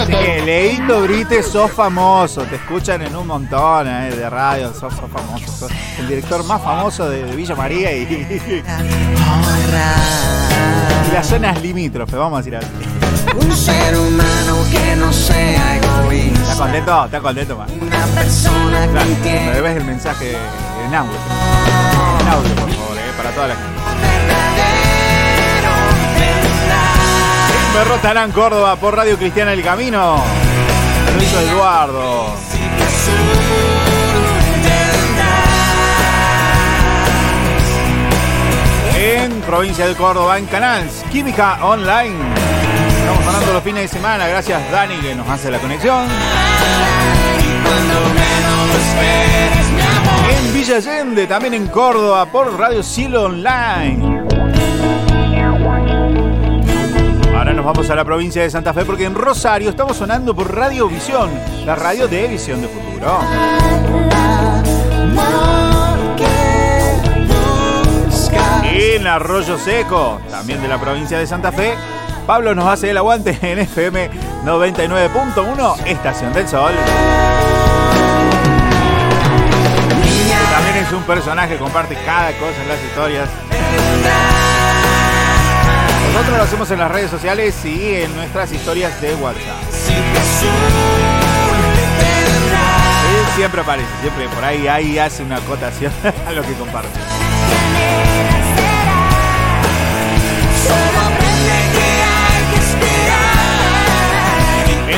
Eh, 0.08 0.42
Leito 0.44 1.02
Brite, 1.02 1.42
sos 1.42 1.72
famoso, 1.72 2.42
te 2.42 2.56
escuchan 2.56 3.02
en 3.02 3.16
un 3.16 3.26
montón 3.26 3.88
eh, 3.88 4.10
de 4.14 4.30
radio, 4.30 4.72
sos, 4.72 4.94
sos 4.94 5.10
famoso, 5.10 5.50
sos 5.50 5.72
el 5.98 6.08
director 6.08 6.44
más 6.44 6.62
famoso 6.62 7.10
de, 7.10 7.24
de 7.24 7.36
Villa 7.36 7.56
María 7.56 7.92
y, 7.92 8.02
y 11.08 11.12
las 11.12 11.26
zonas 11.26 11.60
limítrofes, 11.60 12.16
vamos 12.16 12.38
a 12.38 12.42
decir 12.42 12.56
así. 12.56 12.97
Un 13.36 13.56
ser 13.56 13.96
humano 13.96 14.56
que 14.70 14.96
no 14.96 15.12
sea 15.12 15.76
egoísta. 15.76 16.40
¿Estás 16.40 16.56
contento? 16.58 17.04
¿Estás 17.04 17.20
contento, 17.20 17.56
man? 17.56 17.68
Una 17.80 18.06
persona 18.06 18.86
Claro, 18.90 19.06
que 19.08 19.14
me 19.14 19.16
tiene 19.22 19.52
debes 19.52 19.76
el 19.76 19.84
mensaje 19.84 20.36
en 20.86 20.94
audio. 20.94 21.12
En 22.20 22.28
audio, 22.28 22.54
por 22.54 22.70
favor, 22.70 22.96
eh, 22.96 23.12
para 23.16 23.30
toda 23.30 23.48
la 23.48 23.54
gente. 23.54 23.78
En 27.68 27.74
Berro 27.74 27.96
Tarán, 27.98 28.32
Córdoba, 28.32 28.76
por 28.76 28.96
Radio 28.96 29.16
Cristiana 29.16 29.52
El 29.52 29.62
Camino. 29.62 30.16
Hizo 31.20 31.40
Eduardo. 31.40 32.34
En 38.96 39.40
provincia 39.42 39.86
de 39.86 39.94
Córdoba, 39.94 40.38
en 40.38 40.46
Canals, 40.46 41.04
Química 41.10 41.58
Online. 41.64 42.16
Estamos 43.08 43.24
sonando 43.24 43.52
los 43.54 43.62
fines 43.62 43.82
de 43.84 43.88
semana, 43.88 44.28
gracias 44.28 44.70
Dani 44.70 44.96
que 44.96 45.14
nos 45.14 45.26
hace 45.26 45.50
la 45.50 45.58
conexión. 45.58 46.06
En 50.30 50.52
Villa 50.52 50.76
Allende, 50.76 51.26
también 51.26 51.54
en 51.54 51.68
Córdoba, 51.68 52.26
por 52.26 52.58
Radio 52.58 52.82
Cielo 52.82 53.24
Online. 53.24 54.24
Ahora 57.34 57.54
nos 57.54 57.64
vamos 57.64 57.88
a 57.88 57.94
la 57.94 58.04
provincia 58.04 58.42
de 58.42 58.50
Santa 58.50 58.74
Fe 58.74 58.84
porque 58.84 59.06
en 59.06 59.14
Rosario 59.14 59.70
estamos 59.70 59.96
sonando 59.96 60.36
por 60.36 60.54
Radio 60.54 60.86
Visión, 60.86 61.30
la 61.64 61.74
radio 61.76 62.08
de 62.08 62.28
Visión 62.28 62.60
de 62.60 62.68
Futuro. 62.68 63.20
En 68.70 69.06
Arroyo 69.06 69.56
Seco, 69.56 70.20
también 70.30 70.60
de 70.60 70.68
la 70.68 70.78
provincia 70.78 71.18
de 71.18 71.26
Santa 71.26 71.50
Fe, 71.50 71.74
Pablo 72.28 72.54
nos 72.54 72.66
hace 72.66 72.90
el 72.90 72.96
aguante 72.98 73.38
en 73.40 73.58
FM 73.60 74.10
99.1, 74.44 75.86
Estación 75.86 76.30
del 76.34 76.46
Sol. 76.46 76.74
También 80.50 80.76
es 80.76 80.92
un 80.92 81.02
personaje, 81.04 81.56
comparte 81.56 81.96
cada 82.04 82.30
cosa 82.32 82.62
en 82.62 82.68
las 82.68 82.84
historias. 82.84 83.30
Nosotros 86.12 86.36
lo 86.36 86.42
hacemos 86.42 86.70
en 86.70 86.78
las 86.80 86.90
redes 86.90 87.10
sociales 87.10 87.64
y 87.64 87.94
en 87.94 88.14
nuestras 88.14 88.52
historias 88.52 89.00
de 89.00 89.14
WhatsApp. 89.14 89.62
Siempre 93.36 93.60
aparece, 93.62 93.88
siempre 94.02 94.28
por 94.28 94.44
ahí, 94.44 94.68
ahí 94.68 94.98
hace 94.98 95.22
una 95.22 95.36
acotación 95.36 95.92
a 96.28 96.32
lo 96.32 96.42
que 96.42 96.52
comparte. 96.52 96.90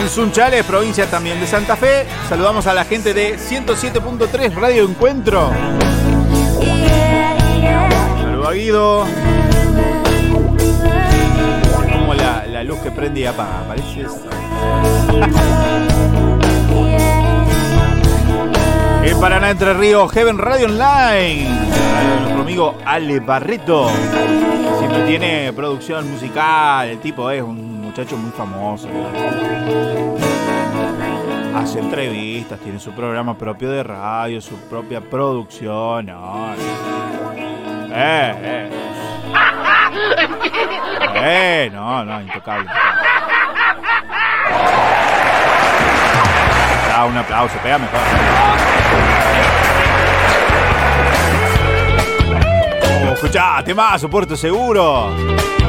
En 0.01 0.09
Sunchales, 0.09 0.64
provincia 0.64 1.11
también 1.11 1.38
de 1.40 1.46
Santa 1.46 1.76
Fe, 1.76 2.07
saludamos 2.26 2.66
a 2.66 2.72
la 2.72 2.86
gente 2.86 3.12
de 3.12 3.36
107.3 3.36 4.55
Radio 4.55 4.84
Encuentro. 4.84 5.51
Saludo 8.22 8.48
a 8.48 8.53
Guido. 8.55 9.07
Como 11.92 12.14
la, 12.14 12.64
luz 12.64 12.78
que 12.78 12.90
prende 12.90 13.20
y 13.20 13.26
apaga, 13.26 13.64
parece 13.68 14.01
eso. 14.01 14.24
En 19.03 19.20
Paraná 19.20 19.51
Entre 19.51 19.74
Ríos, 19.74 20.11
Heaven 20.12 20.38
Radio 20.38 20.66
Online. 20.66 21.46
Nuestro 22.20 22.40
amigo 22.40 22.78
Ale 22.86 23.20
Barreto. 23.20 23.90
Siempre 24.78 25.05
tiene 25.07 25.53
producción 25.53 26.11
musical. 26.11 26.88
El 26.88 27.01
tipo 27.01 27.30
es 27.30 27.42
un 27.42 27.70
muchacho 27.91 28.16
muy 28.16 28.30
famoso. 28.30 28.88
Hace 31.57 31.80
entrevistas, 31.80 32.61
tiene 32.61 32.78
su 32.78 32.93
programa 32.93 33.36
propio 33.36 33.68
de 33.68 33.82
radio, 33.82 34.41
su 34.41 34.57
propia 34.68 35.01
producción. 35.01 36.07
No, 36.07 36.55
eh, 37.93 38.34
eh. 38.43 38.70
Eh, 41.16 41.70
no, 41.72 42.05
no, 42.05 42.20
intocable. 42.20 42.70
Da 46.88 47.05
un 47.07 47.16
aplauso, 47.16 47.59
pega 47.61 47.78
mejor. 47.78 48.01
Oh, 52.84 53.12
escuchá, 53.14 53.64
temazo, 53.64 54.09
Puerto 54.09 54.36
Seguro. 54.36 55.60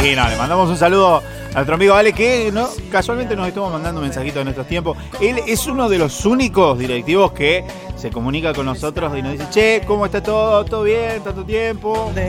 Sí, 0.00 0.14
no, 0.14 0.28
le 0.28 0.36
mandamos 0.36 0.70
un 0.70 0.76
saludo 0.76 1.16
a 1.16 1.54
nuestro 1.54 1.74
amigo 1.74 1.94
Ale 1.94 2.12
que 2.12 2.52
casualmente 2.90 3.34
nos 3.34 3.48
estuvo 3.48 3.68
mandando 3.68 4.00
mensajitos 4.00 4.42
en 4.42 4.48
estos 4.48 4.66
tiempos. 4.66 4.96
Él 5.20 5.40
es 5.46 5.66
uno 5.66 5.88
de 5.88 5.98
los 5.98 6.24
únicos 6.24 6.78
directivos 6.78 7.32
que 7.32 7.64
se 7.96 8.10
comunica 8.10 8.52
con 8.52 8.64
nosotros 8.64 9.12
y 9.18 9.22
nos 9.22 9.32
dice, 9.32 9.46
che, 9.50 9.82
¿cómo 9.86 10.06
está 10.06 10.22
todo? 10.22 10.64
¿Todo 10.64 10.84
bien? 10.84 11.20
¿Tanto 11.24 11.44
tiempo? 11.44 12.12
No 12.14 12.20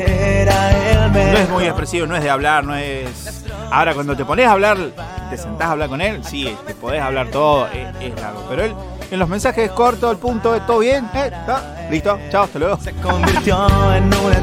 es 1.37 1.49
muy 1.49 1.65
expresivo, 1.65 2.07
no 2.07 2.15
es 2.15 2.23
de 2.23 2.29
hablar, 2.29 2.63
no 2.63 2.75
es... 2.75 3.45
Ahora, 3.71 3.93
cuando 3.93 4.17
te 4.17 4.25
pones 4.25 4.47
a 4.47 4.53
hablar, 4.53 4.77
te 5.29 5.37
sentás 5.37 5.67
a 5.67 5.71
hablar 5.73 5.89
con 5.89 6.01
él, 6.01 6.23
sí, 6.23 6.55
te 6.65 6.73
podés 6.73 7.01
hablar 7.01 7.29
todo, 7.29 7.67
es, 7.67 7.87
es 8.01 8.19
largo. 8.19 8.45
Pero 8.49 8.63
él, 8.63 8.73
en 9.11 9.19
los 9.19 9.29
mensajes 9.29 9.65
es 9.65 9.71
corto, 9.71 10.09
el 10.09 10.17
punto 10.17 10.55
es 10.55 10.65
todo 10.65 10.79
bien, 10.79 11.05
¿eh? 11.13 11.25
¿Está? 11.25 11.87
Listo, 11.91 12.17
chao, 12.31 12.45
hasta 12.45 12.57
luego. 12.57 12.79
Se 12.81 12.93
convirtió 12.93 13.93
en 13.93 14.05
un 14.05 14.33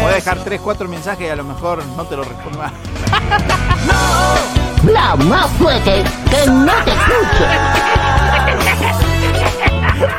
Puedes 0.00 0.24
dejar 0.24 0.38
3, 0.44 0.60
4 0.60 0.88
mensajes 0.88 1.26
y 1.26 1.30
a 1.30 1.36
lo 1.36 1.44
mejor 1.44 1.84
no 1.96 2.04
te 2.04 2.16
lo 2.16 2.24
respondo 2.24 2.58
más. 2.58 2.72
Bla 4.82 5.14
más 5.16 5.48
fuerte 5.52 6.02
que 6.30 6.46
no 6.50 6.72
te 6.84 6.90
escuche. 6.90 7.46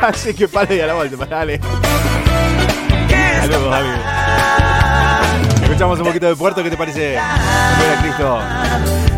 Así 0.00 0.34
que 0.34 0.48
pare 0.48 0.76
y 0.76 0.80
a 0.80 0.86
la 0.86 0.94
vuelta, 0.94 1.26
dale. 1.26 1.60
Saludos, 3.40 3.74
amigos. 3.74 3.98
Escuchamos 5.62 5.98
un 5.98 6.06
poquito 6.06 6.26
de 6.26 6.36
puerto, 6.36 6.62
¿qué 6.62 6.70
te 6.70 6.76
parece? 6.76 7.18
Mira, 7.78 7.96
Cristo. 8.00 8.38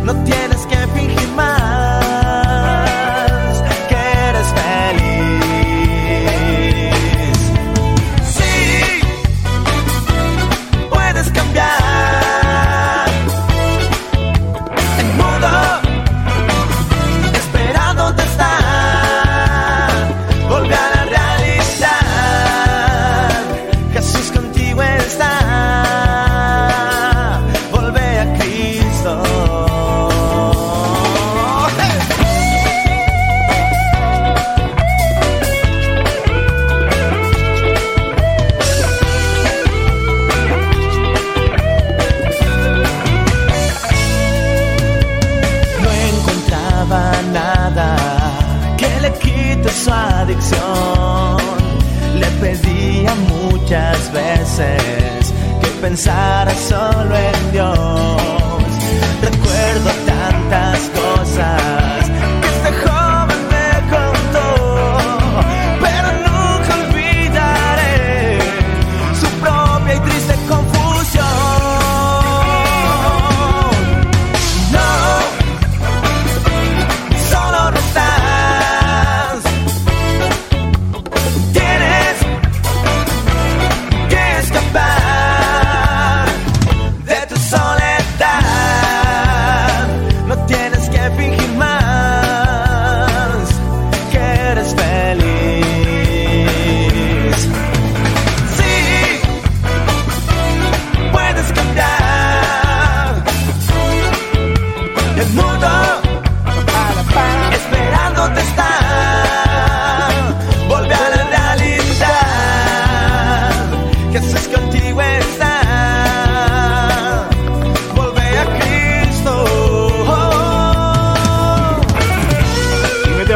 No 0.03 0.15
tienes 0.25 0.46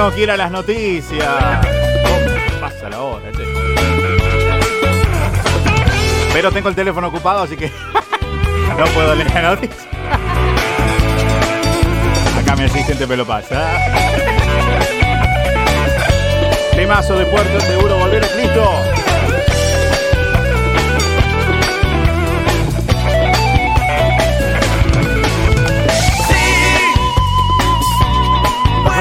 tengo 0.01 0.15
que 0.15 0.23
ir 0.23 0.31
a 0.31 0.37
las 0.39 0.51
noticias. 0.51 1.29
Pasa 2.59 2.89
la 2.89 3.01
hora. 3.03 3.31
Pero 6.33 6.51
tengo 6.51 6.71
el 6.71 6.75
teléfono 6.75 7.09
ocupado, 7.09 7.43
así 7.43 7.55
que 7.55 7.71
no 8.79 8.87
puedo 8.95 9.15
leer 9.15 9.35
la 9.35 9.43
noticia. 9.43 9.91
Acá 12.41 12.57
mi 12.57 12.65
asistente 12.65 13.07
me 13.07 13.15
lo 13.15 13.27
pasa. 13.27 13.63
Temazo 16.75 17.19
de 17.19 17.27
Puerto 17.27 17.61
Seguro, 17.61 17.99
volver 17.99 18.25
a 18.25 18.29
Cristo. 18.29 19.00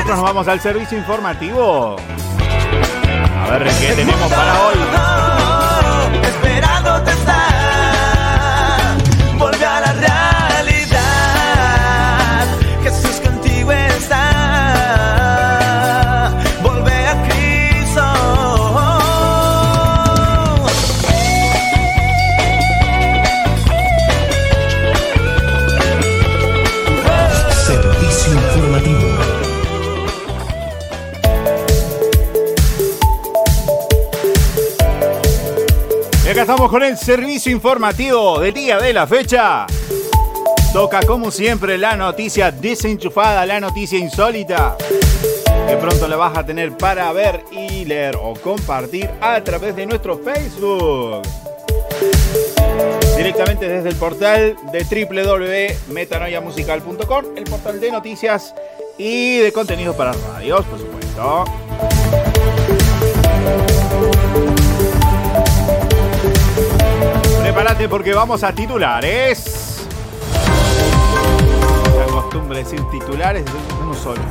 Nos 0.10 0.22
vamos 0.22 0.48
al 0.48 0.60
servicio 0.60 0.98
informativo. 0.98 1.96
A 1.96 3.50
ver 3.52 3.70
qué 3.80 3.94
tenemos 3.94 4.32
para 4.32 4.66
hoy. 4.66 4.76
Esperándote 6.24 7.12
estamos 36.42 36.70
con 36.70 36.84
el 36.84 36.98
servicio 36.98 37.52
informativo 37.52 38.40
del 38.40 38.54
día 38.54 38.78
de 38.78 38.94
la 38.94 39.06
fecha. 39.06 39.68
Toca 40.72 41.02
como 41.02 41.32
siempre 41.32 41.78
la 41.78 41.98
noticia 41.98 42.50
desenchufada, 42.50 43.46
la 43.46 43.60
noticia 43.60 44.00
insólita. 44.00 44.78
Que 45.68 45.76
pronto 45.76 46.08
la 46.08 46.16
vas 46.16 46.38
a 46.38 46.46
tener 46.46 46.78
para 46.78 47.12
ver 47.12 47.44
y 47.52 47.84
leer 47.84 48.16
o 48.16 48.36
compartir 48.36 49.10
a 49.20 49.44
través 49.44 49.76
de 49.76 49.86
nuestro 49.86 50.18
Facebook. 50.18 51.24
Directamente 53.18 53.68
desde 53.68 53.90
el 53.90 53.96
portal 53.96 54.56
de 54.72 54.86
www.metanoiamusical.com, 55.90 57.26
el 57.36 57.44
portal 57.44 57.82
de 57.82 57.92
noticias 57.92 58.56
y 58.98 59.40
de 59.40 59.52
contenidos 59.52 59.98
para 59.98 60.14
radios, 60.14 60.66
por 60.66 60.80
supuesto. 60.80 61.44
Prepárate 67.50 67.90
porque 67.90 68.14
vamos 68.14 68.44
a 68.44 68.54
titulares. 68.54 69.88
La 71.98 72.06
costumbre 72.06 72.60
de 72.60 72.64
decir 72.64 72.80
titulares 72.92 73.44
es 73.44 73.52
uno 73.82 73.96
solo. 73.96 74.22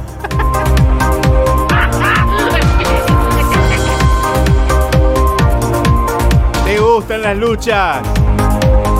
¿Te 6.64 6.78
gustan 6.78 7.22
las 7.22 7.36
luchas? 7.36 8.06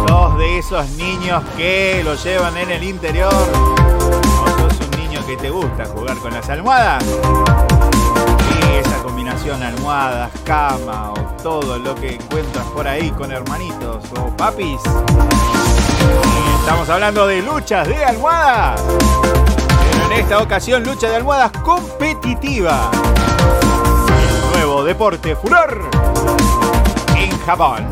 ¿Sos 0.08 0.36
de 0.36 0.58
esos 0.58 0.90
niños 0.96 1.44
que 1.56 2.02
lo 2.04 2.16
llevan 2.16 2.56
en 2.56 2.72
el 2.72 2.82
interior? 2.82 3.32
¿O 3.32 4.46
sos 4.48 4.80
un 4.80 5.00
niño 5.00 5.24
que 5.28 5.36
te 5.36 5.48
gusta 5.48 5.84
jugar 5.84 6.16
con 6.16 6.34
las 6.34 6.48
almohadas? 6.50 7.04
Esa 8.78 9.02
combinación 9.02 9.60
almohadas, 9.62 10.30
cama 10.44 11.12
o 11.12 11.42
todo 11.42 11.78
lo 11.78 11.96
que 11.96 12.14
encuentras 12.14 12.64
por 12.66 12.86
ahí 12.86 13.10
con 13.10 13.32
hermanitos 13.32 14.04
o 14.16 14.28
papis. 14.36 14.80
Estamos 16.60 16.88
hablando 16.88 17.26
de 17.26 17.42
luchas 17.42 17.88
de 17.88 18.04
almohadas. 18.04 18.80
Pero 19.90 20.04
en 20.06 20.12
esta 20.12 20.38
ocasión 20.40 20.84
lucha 20.84 21.08
de 21.08 21.16
almohadas 21.16 21.50
competitiva. 21.62 22.90
El 24.52 24.52
nuevo 24.52 24.84
deporte 24.84 25.34
furor 25.34 25.90
en 27.16 27.36
Japón. 27.40 27.84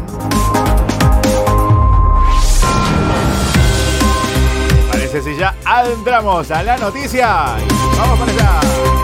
Parece 4.92 5.22
si 5.22 5.36
ya 5.36 5.52
adentramos 5.64 6.48
a 6.52 6.62
la 6.62 6.76
noticia. 6.76 7.56
Y 7.58 7.98
Vamos 7.98 8.18
para 8.20 8.32
allá. 8.32 8.95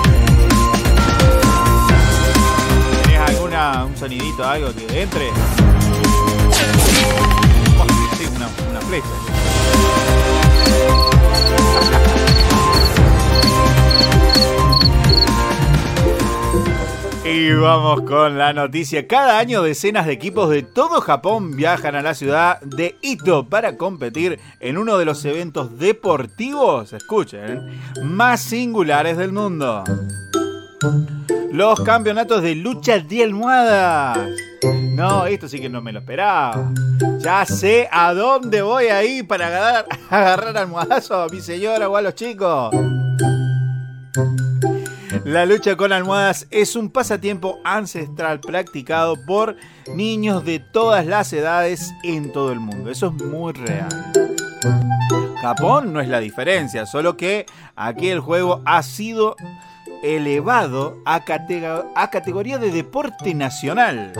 ¿Tenés 3.62 3.74
alguna, 3.76 3.84
un 3.84 3.96
sonidito, 3.96 4.44
algo 4.44 4.74
que 4.74 5.02
entre? 5.02 5.30
Sí, 8.18 8.24
una, 8.34 8.48
una 8.70 8.80
flecha. 8.80 9.06
Y 17.24 17.52
vamos 17.52 18.00
con 18.02 18.36
la 18.36 18.52
noticia. 18.52 19.06
Cada 19.06 19.38
año 19.38 19.62
decenas 19.62 20.06
de 20.06 20.12
equipos 20.12 20.50
de 20.50 20.62
todo 20.62 21.00
Japón 21.00 21.54
viajan 21.54 21.94
a 21.94 22.02
la 22.02 22.14
ciudad 22.14 22.60
de 22.62 22.96
Ito 23.00 23.48
para 23.48 23.76
competir 23.76 24.40
en 24.58 24.76
uno 24.76 24.98
de 24.98 25.04
los 25.04 25.24
eventos 25.24 25.78
deportivos, 25.78 26.92
escuchen, 26.92 27.80
más 28.02 28.40
singulares 28.40 29.16
del 29.16 29.32
mundo. 29.32 29.84
Los 31.50 31.80
campeonatos 31.80 32.42
de 32.42 32.54
lucha 32.54 32.98
de 32.98 33.24
almohadas. 33.24 34.18
No, 34.94 35.26
esto 35.26 35.48
sí 35.48 35.60
que 35.60 35.68
no 35.68 35.80
me 35.82 35.92
lo 35.92 36.00
esperaba. 36.00 36.72
Ya 37.18 37.44
sé 37.44 37.88
a 37.90 38.14
dónde 38.14 38.62
voy 38.62 38.86
a 38.86 39.04
ir 39.04 39.26
para 39.26 39.46
agarrar, 39.48 39.86
agarrar 40.10 40.56
almohadazo 40.56 41.22
a 41.22 41.28
mi 41.28 41.40
señora 41.40 41.88
o 41.88 41.96
a 41.96 42.02
los 42.02 42.14
chicos. 42.14 42.74
La 45.24 45.46
lucha 45.46 45.76
con 45.76 45.92
almohadas 45.92 46.48
es 46.50 46.74
un 46.74 46.90
pasatiempo 46.90 47.60
ancestral 47.64 48.40
practicado 48.40 49.14
por 49.24 49.56
niños 49.94 50.44
de 50.44 50.58
todas 50.58 51.06
las 51.06 51.32
edades 51.32 51.92
en 52.02 52.32
todo 52.32 52.50
el 52.50 52.58
mundo. 52.58 52.90
Eso 52.90 53.14
es 53.16 53.24
muy 53.24 53.52
real. 53.52 53.88
Japón 55.40 55.92
no 55.92 56.00
es 56.00 56.08
la 56.08 56.20
diferencia, 56.20 56.86
solo 56.86 57.16
que 57.16 57.46
aquí 57.76 58.08
el 58.08 58.20
juego 58.20 58.62
ha 58.64 58.82
sido 58.82 59.36
elevado 60.02 60.98
a, 61.04 61.24
catega- 61.24 61.86
a 61.94 62.10
categoría 62.10 62.58
de 62.58 62.70
deporte 62.70 63.34
nacional. 63.34 64.12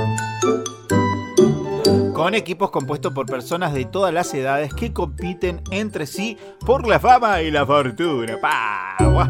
Con 2.14 2.34
equipos 2.34 2.70
compuestos 2.70 3.12
por 3.12 3.26
personas 3.26 3.72
de 3.74 3.84
todas 3.84 4.12
las 4.14 4.32
edades 4.34 4.72
que 4.74 4.92
compiten 4.92 5.62
entre 5.70 6.06
sí 6.06 6.36
por 6.64 6.86
la 6.86 7.00
fama 7.00 7.42
y 7.42 7.50
la 7.50 7.66
fortuna. 7.66 8.38
Pa, 8.40 8.96
guau, 9.00 9.12
guau. 9.12 9.28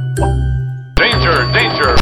Danger, 0.96 1.52
danger. 1.52 1.94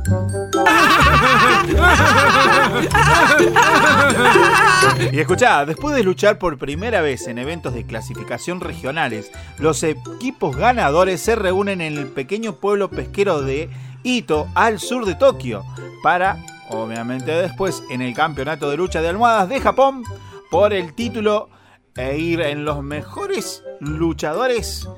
Y 5.13 5.21
escuchá, 5.21 5.65
después 5.65 5.95
de 5.95 6.03
luchar 6.03 6.39
por 6.39 6.59
primera 6.59 7.01
vez 7.01 7.27
en 7.27 7.39
eventos 7.39 7.73
de 7.75 7.85
clasificación 7.87 8.61
regionales, 8.61 9.31
los 9.59 9.83
equipos 9.83 10.57
ganadores 10.57 11.21
se 11.21 11.37
reúnen 11.37 11.81
en 11.81 11.97
el 11.99 12.07
pequeño 12.09 12.55
pueblo 12.57 12.91
pesquero 12.91 13.41
de 13.43 13.71
Ito, 14.03 14.49
al 14.55 14.79
sur 14.79 15.05
de 15.05 15.15
Tokio, 15.15 15.65
para, 16.03 16.45
obviamente 16.71 17.33
después, 17.33 17.83
en 17.91 18.03
el 18.03 18.15
campeonato 18.15 18.71
de 18.71 18.77
lucha 18.77 19.03
de 19.03 19.09
almohadas 19.09 19.49
de 19.49 19.61
Japón, 19.61 20.05
por 20.51 20.73
el 20.73 20.95
título 20.95 21.49
e 21.97 22.19
ir 22.19 22.41
en 22.41 22.65
los 22.65 22.83
mejores 22.83 23.63
luchadores 23.81 24.89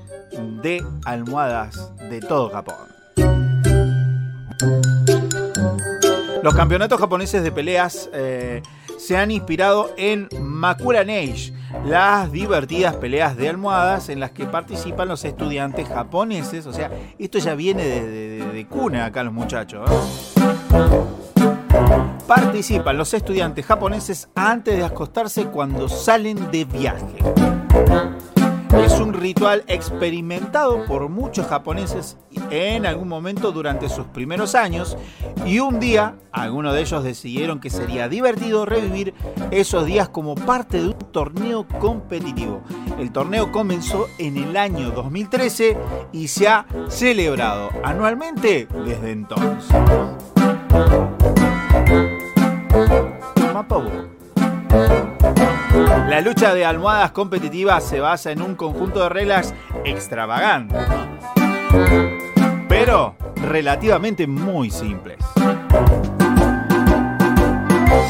de 0.63 0.85
almohadas 1.05 1.93
de 2.09 2.21
todo 2.21 2.51
Japón. 2.51 2.93
Los 6.43 6.55
campeonatos 6.55 6.99
japoneses 6.99 7.43
de 7.43 7.53
peleas 7.53 8.11
eh, 8.13 8.63
se 9.03 9.17
han 9.17 9.33
inspirado 9.33 9.91
en 9.97 10.29
Makura 10.41 11.03
Neige, 11.03 11.53
las 11.85 12.31
divertidas 12.31 12.95
peleas 12.97 13.37
de 13.37 13.49
almohadas 13.49 14.09
en 14.09 14.21
las 14.21 14.31
que 14.31 14.47
participan 14.47 15.09
los 15.09 15.25
estudiantes 15.25 15.89
japoneses. 15.89 16.67
O 16.67 16.73
sea, 16.73 16.89
esto 17.19 17.39
ya 17.39 17.57
viene 17.57 17.83
de 17.83 18.67
cuna 18.69 19.07
acá 19.07 19.25
los 19.25 19.33
muchachos. 19.33 19.91
¿eh? 19.91 19.95
Participan 22.29 22.97
los 22.97 23.13
estudiantes 23.13 23.67
japoneses 23.67 24.29
antes 24.37 24.77
de 24.77 24.85
acostarse 24.85 25.47
cuando 25.47 25.89
salen 25.89 26.53
de 26.53 26.65
viaje. 26.65 27.19
Es 28.73 28.99
un 29.01 29.13
ritual 29.13 29.65
experimentado 29.67 30.87
por 30.87 31.09
muchos 31.11 31.47
japoneses 31.47 32.17
en 32.51 32.87
algún 32.87 33.07
momento 33.07 33.53
durante 33.53 33.89
sus 33.89 34.07
primeros 34.07 34.55
años 34.55 34.97
y 35.45 35.59
un 35.59 35.79
día 35.79 36.17
algunos 36.33 36.75
de 36.75 36.81
ellos 36.81 37.05
decidieron 37.05 37.61
que 37.61 37.69
sería 37.69 38.09
divertido 38.09 38.65
revivir 38.65 39.13
esos 39.51 39.85
días 39.85 40.09
como 40.09 40.35
parte 40.35 40.81
de 40.81 40.89
un 40.89 40.99
torneo 41.13 41.67
competitivo. 41.79 42.63
El 42.99 43.13
torneo 43.13 43.53
comenzó 43.53 44.07
en 44.19 44.39
el 44.39 44.57
año 44.57 44.91
2013 44.91 45.77
y 46.13 46.29
se 46.29 46.49
ha 46.49 46.67
celebrado 46.89 47.69
anualmente 47.85 48.67
desde 48.85 49.11
entonces. 49.11 49.77
Mapa. 53.53 53.83
La 56.09 56.21
lucha 56.21 56.55
de 56.55 56.65
almohadas 56.65 57.13
competitivas 57.13 57.85
se 57.85 58.01
basa 58.01 58.31
en 58.33 58.43
un 58.43 58.55
conjunto 58.55 59.03
de 59.03 59.09
reglas 59.09 59.55
extravagantes, 59.85 60.79
pero 62.69 63.17
relativamente 63.37 64.27
muy 64.27 64.71
simples. 64.71 65.19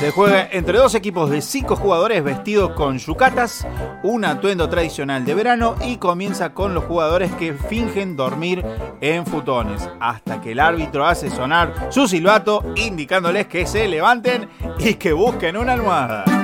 Se 0.00 0.10
juega 0.10 0.48
entre 0.50 0.78
dos 0.78 0.96
equipos 0.96 1.30
de 1.30 1.40
cinco 1.40 1.76
jugadores 1.76 2.24
vestidos 2.24 2.72
con 2.72 2.98
yucatas, 2.98 3.64
un 4.02 4.24
atuendo 4.24 4.68
tradicional 4.68 5.24
de 5.24 5.34
verano 5.36 5.76
y 5.80 5.98
comienza 5.98 6.54
con 6.54 6.74
los 6.74 6.82
jugadores 6.84 7.30
que 7.34 7.54
fingen 7.54 8.16
dormir 8.16 8.64
en 9.00 9.24
futones, 9.24 9.88
hasta 10.00 10.40
que 10.40 10.52
el 10.52 10.60
árbitro 10.60 11.06
hace 11.06 11.30
sonar 11.30 11.86
su 11.90 12.08
silbato 12.08 12.64
indicándoles 12.74 13.46
que 13.46 13.64
se 13.64 13.86
levanten 13.86 14.48
y 14.80 14.94
que 14.94 15.12
busquen 15.12 15.56
una 15.56 15.74
almohada. 15.74 16.41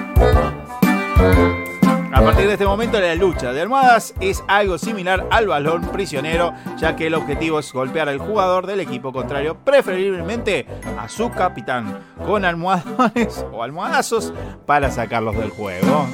A 1.19 2.23
partir 2.23 2.47
de 2.47 2.53
este 2.53 2.67
momento 2.67 3.01
la 3.01 3.15
lucha 3.15 3.53
de 3.53 3.61
almohadas 3.61 4.15
es 4.21 4.43
algo 4.47 4.79
similar 4.79 5.27
al 5.31 5.47
balón 5.49 5.83
prisionero, 5.93 6.53
ya 6.77 6.95
que 6.95 7.07
el 7.09 7.15
objetivo 7.15 7.59
es 7.59 7.73
golpear 7.73 8.09
al 8.09 8.19
jugador 8.19 8.67
del 8.67 8.81
equipo 8.81 9.13
contrario, 9.13 9.57
preferiblemente 9.65 10.67
a 10.99 11.09
su 11.09 11.31
capitán, 11.31 12.01
con 12.25 12.45
almohadones 12.45 13.45
o 13.53 13.63
almohadazos 13.63 14.33
para 14.67 14.91
sacarlos 14.91 15.37
del 15.37 15.51
juego. 15.51 16.07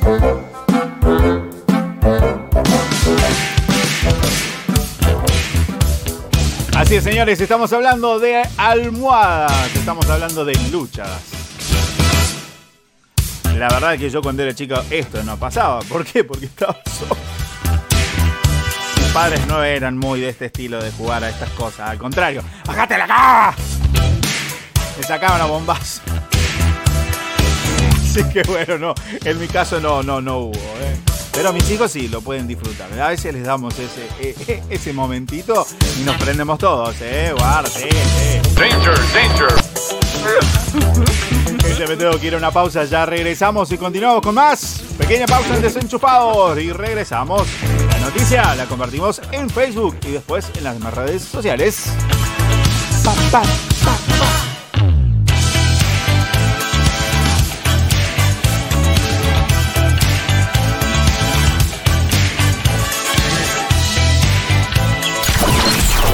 Así 6.76 6.96
es, 6.96 7.04
señores, 7.04 7.40
estamos 7.40 7.72
hablando 7.72 8.18
de 8.18 8.42
almohadas, 8.56 9.74
estamos 9.74 10.08
hablando 10.10 10.44
de 10.44 10.54
luchas. 10.70 11.43
La 13.58 13.68
verdad 13.68 13.94
es 13.94 14.00
que 14.00 14.10
yo 14.10 14.20
cuando 14.20 14.42
era 14.42 14.54
chico 14.54 14.74
esto 14.90 15.22
no 15.22 15.36
pasaba. 15.36 15.80
¿Por 15.80 16.04
qué? 16.04 16.24
Porque 16.24 16.46
estaba 16.46 16.76
solo. 16.98 17.16
Mis 18.96 19.06
padres 19.12 19.46
no 19.46 19.62
eran 19.62 19.96
muy 19.96 20.20
de 20.20 20.30
este 20.30 20.46
estilo 20.46 20.82
de 20.82 20.90
jugar 20.92 21.22
a 21.22 21.30
estas 21.30 21.50
cosas. 21.50 21.90
Al 21.90 21.98
contrario, 21.98 22.42
¡bájate 22.66 22.98
la 22.98 23.06
cara! 23.06 23.54
Me 24.96 25.02
sacaban 25.04 25.40
a 25.40 25.44
bombazo. 25.46 26.02
Así 28.02 28.24
que 28.32 28.42
bueno, 28.44 28.78
no. 28.78 28.94
En 29.24 29.38
mi 29.40 29.48
caso 29.48 29.80
no, 29.80 30.02
no, 30.02 30.20
no 30.20 30.38
hubo. 30.38 30.54
¿eh? 30.54 30.96
Pero 31.32 31.52
mis 31.52 31.68
hijos 31.70 31.90
sí 31.90 32.08
lo 32.08 32.20
pueden 32.20 32.46
disfrutar. 32.46 32.88
A 33.00 33.08
veces 33.08 33.34
les 33.34 33.44
damos 33.44 33.74
ese, 33.78 34.08
eh, 34.20 34.62
ese 34.70 34.92
momentito 34.92 35.66
y 36.00 36.04
nos 36.04 36.16
prendemos 36.16 36.58
todos, 36.58 36.94
¿eh? 37.00 37.32
Guarda, 37.36 37.68
sí, 37.68 37.88
sí. 37.90 38.40
Danger, 38.56 38.94
danger. 39.12 40.03
Gente, 41.62 41.86
me 41.88 41.96
tengo 41.96 42.18
que 42.18 42.26
ir 42.26 42.34
a 42.34 42.38
una 42.38 42.50
pausa, 42.50 42.84
ya 42.84 43.06
regresamos 43.06 43.70
y 43.72 43.78
continuamos 43.78 44.22
con 44.22 44.34
más. 44.34 44.82
Pequeña 44.98 45.26
pausa 45.26 45.54
en 45.56 45.62
Desenchufados 45.62 46.58
y 46.58 46.72
regresamos. 46.72 47.46
La 47.90 47.98
noticia 47.98 48.54
la 48.54 48.66
compartimos 48.66 49.20
en 49.32 49.50
Facebook 49.50 49.96
y 50.06 50.12
después 50.12 50.50
en 50.56 50.64
las 50.64 50.74
demás 50.74 50.94
redes 50.94 51.22
sociales. 51.22 51.86
Pa, 53.04 53.12
pa, 53.30 53.42
pa, 53.42 53.98
pa. 54.18 54.54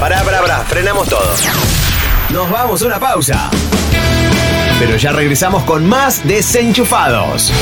Pará, 0.00 0.22
pará, 0.24 0.40
pará, 0.40 0.58
frenamos 0.64 1.08
todo. 1.08 1.34
Nos 2.30 2.50
vamos 2.50 2.80
a 2.82 2.86
una 2.86 2.98
pausa. 2.98 3.50
Pero 4.80 4.96
ya 4.96 5.12
regresamos 5.12 5.62
con 5.64 5.86
más 5.86 6.26
desenchufados. 6.26 7.52